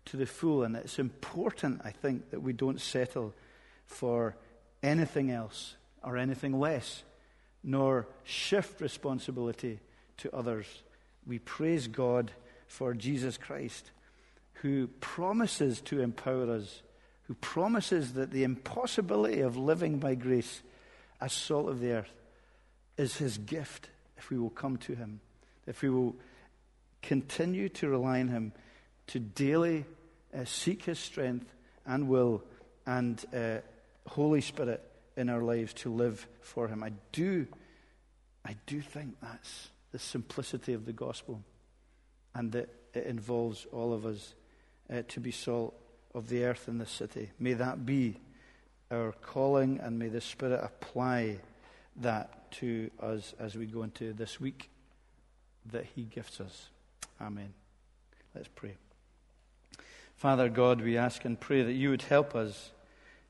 to 0.06 0.18
the 0.18 0.26
full. 0.26 0.64
And 0.64 0.76
it's 0.76 1.00
important, 1.00 1.82
I 1.84 1.92
think, 1.92 2.32
that 2.32 2.42
we 2.42 2.54
don't 2.54 2.82
settle 2.82 3.34
for 3.86 4.36
anything 4.84 5.32
else 5.32 5.76
or 6.04 6.18
anything 6.18 6.60
less, 6.60 7.04
nor 7.64 8.08
shift 8.24 8.82
responsibility 8.82 9.80
to 10.18 10.34
others. 10.36 10.66
We 11.26 11.40
praise 11.40 11.88
God 11.88 12.32
for 12.68 12.94
Jesus 12.94 13.38
Christ, 13.38 13.92
who 14.62 14.88
promises 15.00 15.82
to 15.82 16.02
empower 16.02 16.52
us, 16.52 16.82
who 17.24 17.34
promises 17.36 18.14
that 18.14 18.32
the 18.32 18.44
impossibility 18.44 19.42
of 19.42 19.58
living 19.58 20.00
by 20.00 20.16
grace 20.16 20.62
as 21.20 21.34
salt 21.34 21.70
of 21.70 21.80
the 21.80 21.92
earth 21.92 22.14
is 22.98 23.18
his 23.18 23.38
gift 23.38 23.90
if 24.18 24.30
we 24.30 24.38
will 24.38 24.50
come 24.50 24.78
to 24.78 24.96
him, 24.96 25.20
if 25.66 25.82
we 25.82 25.90
will 25.90 26.16
continue 27.02 27.70
to 27.70 27.88
rely 27.88 28.20
on 28.20 28.28
him 28.28 28.52
to 29.08 29.20
daily 29.20 29.86
uh, 30.34 30.46
seek 30.46 30.84
His 30.84 31.00
strength 31.00 31.54
and 31.86 32.08
will 32.08 32.44
and 32.86 33.24
uh, 33.34 33.58
Holy 34.08 34.42
Spirit 34.42 34.84
in 35.16 35.30
our 35.30 35.42
lives 35.42 35.74
to 35.74 35.92
live 35.92 36.28
for 36.42 36.68
Him. 36.68 36.84
I 36.84 36.92
do, 37.12 37.48
I 38.46 38.56
do 38.66 38.82
think 38.82 39.16
that's 39.22 39.70
the 39.92 40.00
simplicity 40.00 40.74
of 40.74 40.86
the 40.86 40.94
gospel, 40.94 41.42
and 42.36 42.52
that 42.52 42.70
it 42.94 43.06
involves 43.06 43.66
all 43.72 43.94
of 43.94 44.06
us 44.06 44.34
uh, 44.92 45.02
to 45.08 45.20
be 45.20 45.32
salt 45.32 45.74
of 46.14 46.30
the 46.30 46.44
earth 46.44 46.68
in 46.68 46.78
this 46.78 46.92
city. 46.92 47.30
May 47.40 47.54
that 47.54 47.86
be 47.86 48.20
our 48.90 49.12
calling, 49.12 49.80
and 49.80 50.00
may 50.00 50.08
the 50.08 50.22
Spirit 50.22 50.60
apply 50.64 51.40
that 51.98 52.52
to 52.52 52.90
us 53.02 53.34
as 53.40 53.56
we 53.56 53.66
go 53.66 53.84
into 53.84 54.14
this 54.14 54.40
week 54.40 54.70
that 55.72 55.86
He 55.96 56.04
gifts 56.04 56.40
us. 56.40 56.70
Amen. 57.20 57.54
Let's 58.34 58.48
pray. 58.56 58.76
Father 60.16 60.50
God, 60.50 60.82
we 60.82 60.98
ask 60.98 61.26
and 61.26 61.40
pray 61.40 61.64
that 61.64 61.74
you 61.74 61.90
would 61.90 62.04
help 62.04 62.36
us 62.36 62.72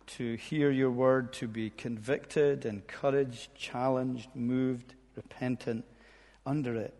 to 0.07 0.35
hear 0.35 0.71
your 0.71 0.91
word, 0.91 1.33
to 1.33 1.47
be 1.47 1.69
convicted, 1.69 2.65
encouraged, 2.65 3.53
challenged, 3.55 4.29
moved, 4.33 4.93
repentant 5.15 5.83
under 6.45 6.75
it. 6.75 6.93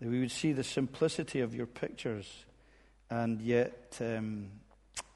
That 0.00 0.08
we 0.08 0.20
would 0.20 0.32
see 0.32 0.52
the 0.52 0.64
simplicity 0.64 1.40
of 1.40 1.54
your 1.54 1.66
pictures 1.66 2.44
and 3.10 3.40
yet 3.40 3.96
um, 4.00 4.48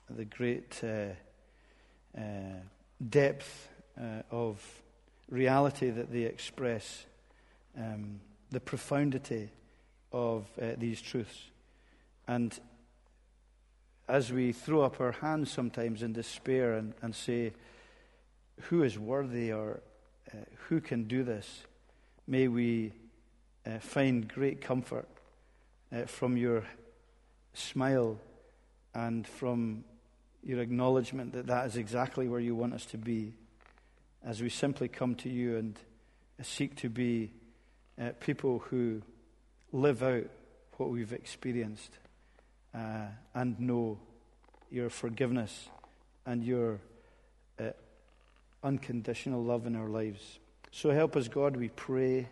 the 0.09 0.25
great 0.25 0.81
uh, 0.83 1.13
uh, 2.19 2.23
depth 3.09 3.69
uh, 4.01 4.23
of 4.31 4.63
reality 5.29 5.91
that 5.91 6.13
they 6.13 6.23
express, 6.23 7.07
um, 7.79 8.21
the 8.51 8.61
profundity 8.61 9.49
of 10.13 10.47
uh, 10.61 10.73
these 10.79 11.01
truths. 11.01 11.51
And 12.29 12.59
as 14.09 14.33
we 14.33 14.53
throw 14.53 14.83
up 14.83 15.01
our 15.01 15.13
hands 15.13 15.51
sometimes 15.51 16.03
in 16.03 16.13
despair 16.13 16.75
and, 16.75 16.95
and 17.03 17.15
say, 17.15 17.53
Who 18.63 18.83
is 18.83 18.99
worthy 18.99 19.53
or 19.53 19.81
uh, 20.33 20.39
who 20.69 20.81
can 20.81 21.05
do 21.05 21.25
this? 21.25 21.63
May 22.27 22.49
we 22.49 22.93
uh, 23.67 23.79
find 23.79 24.29
great 24.29 24.61
comfort 24.61 25.09
from 26.07 26.39
your 26.39 26.65
smile 27.55 28.19
and 28.95 29.27
from 29.27 29.85
your 30.43 30.61
acknowledgement 30.61 31.33
that 31.33 31.47
that 31.47 31.67
is 31.67 31.77
exactly 31.77 32.29
where 32.29 32.41
you 32.41 32.55
want 32.55 32.75
us 32.75 32.85
to 32.87 32.99
be 32.99 33.33
as 34.25 34.43
we 34.43 34.49
simply 34.49 34.89
come 34.89 35.15
to 35.15 35.29
you 35.29 35.57
and 35.57 35.79
seek 36.43 36.77
to 36.77 36.89
be 36.89 37.31
uh, 38.01 38.11
people 38.21 38.59
who 38.71 39.03
live 39.73 40.03
out 40.03 40.27
what 40.77 40.91
we've 40.91 41.13
experienced 41.13 41.99
uh, 42.75 43.07
and 43.35 43.61
know 43.61 43.99
your 44.71 44.91
forgiveness 44.91 45.69
and 46.27 46.45
your 46.45 46.81
uh, 47.61 47.71
unconditional 48.63 49.43
love 49.43 49.67
in 49.67 49.77
our 49.77 49.89
lives. 49.89 50.39
So 50.71 50.91
help 50.91 51.17
us, 51.17 51.29
God, 51.29 51.57
we 51.57 51.69
pray. 51.69 52.29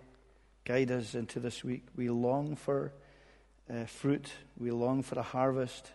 Guide 0.64 0.90
us 0.90 1.14
into 1.14 1.40
this 1.40 1.62
week. 1.62 1.84
We 1.96 2.08
long 2.08 2.56
for 2.56 2.92
uh, 3.70 3.84
fruit, 3.84 4.32
we 4.58 4.70
long 4.70 5.02
for 5.02 5.18
a 5.18 5.22
harvest. 5.22 5.92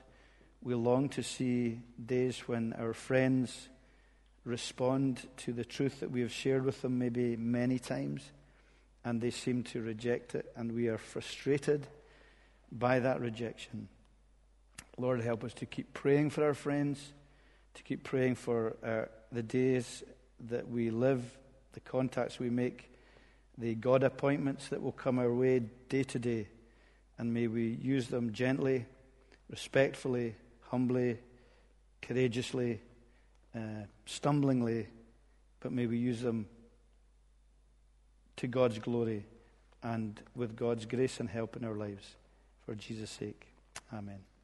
We 0.61 0.75
long 0.75 1.09
to 1.09 1.23
see 1.23 1.79
days 2.03 2.39
when 2.47 2.73
our 2.73 2.93
friends 2.93 3.69
respond 4.45 5.27
to 5.37 5.51
the 5.51 5.65
truth 5.65 5.99
that 5.99 6.11
we 6.11 6.21
have 6.21 6.31
shared 6.31 6.63
with 6.63 6.81
them, 6.81 6.97
maybe 6.97 7.35
many 7.35 7.79
times, 7.79 8.31
and 9.03 9.19
they 9.19 9.31
seem 9.31 9.63
to 9.63 9.81
reject 9.81 10.35
it, 10.35 10.51
and 10.55 10.71
we 10.71 10.87
are 10.87 10.97
frustrated 10.97 11.87
by 12.71 12.99
that 12.99 13.19
rejection. 13.19 13.87
Lord, 14.97 15.21
help 15.21 15.43
us 15.43 15.53
to 15.55 15.65
keep 15.65 15.93
praying 15.93 16.29
for 16.29 16.43
our 16.43 16.53
friends, 16.53 17.13
to 17.73 17.83
keep 17.83 18.03
praying 18.03 18.35
for 18.35 18.75
uh, 18.83 19.05
the 19.31 19.43
days 19.43 20.03
that 20.49 20.69
we 20.69 20.89
live, 20.89 21.37
the 21.73 21.79
contacts 21.81 22.39
we 22.39 22.49
make, 22.49 22.91
the 23.57 23.75
God 23.75 24.03
appointments 24.03 24.69
that 24.69 24.81
will 24.81 24.91
come 24.91 25.19
our 25.19 25.33
way 25.33 25.59
day 25.89 26.03
to 26.03 26.19
day. 26.19 26.47
And 27.17 27.33
may 27.33 27.47
we 27.47 27.79
use 27.81 28.07
them 28.07 28.33
gently, 28.33 28.85
respectfully, 29.49 30.35
humbly, 30.61 31.17
courageously, 32.01 32.81
uh, 33.55 33.85
stumblingly, 34.05 34.87
but 35.59 35.71
may 35.71 35.85
we 35.85 35.97
use 35.97 36.21
them 36.21 36.47
to 38.37 38.47
God's 38.47 38.79
glory 38.79 39.25
and 39.81 40.19
with 40.35 40.55
God's 40.55 40.85
grace 40.85 41.19
and 41.19 41.29
help 41.29 41.55
in 41.55 41.63
our 41.63 41.75
lives. 41.75 42.15
For 42.65 42.75
Jesus' 42.75 43.11
sake. 43.11 43.47
Amen. 43.93 44.34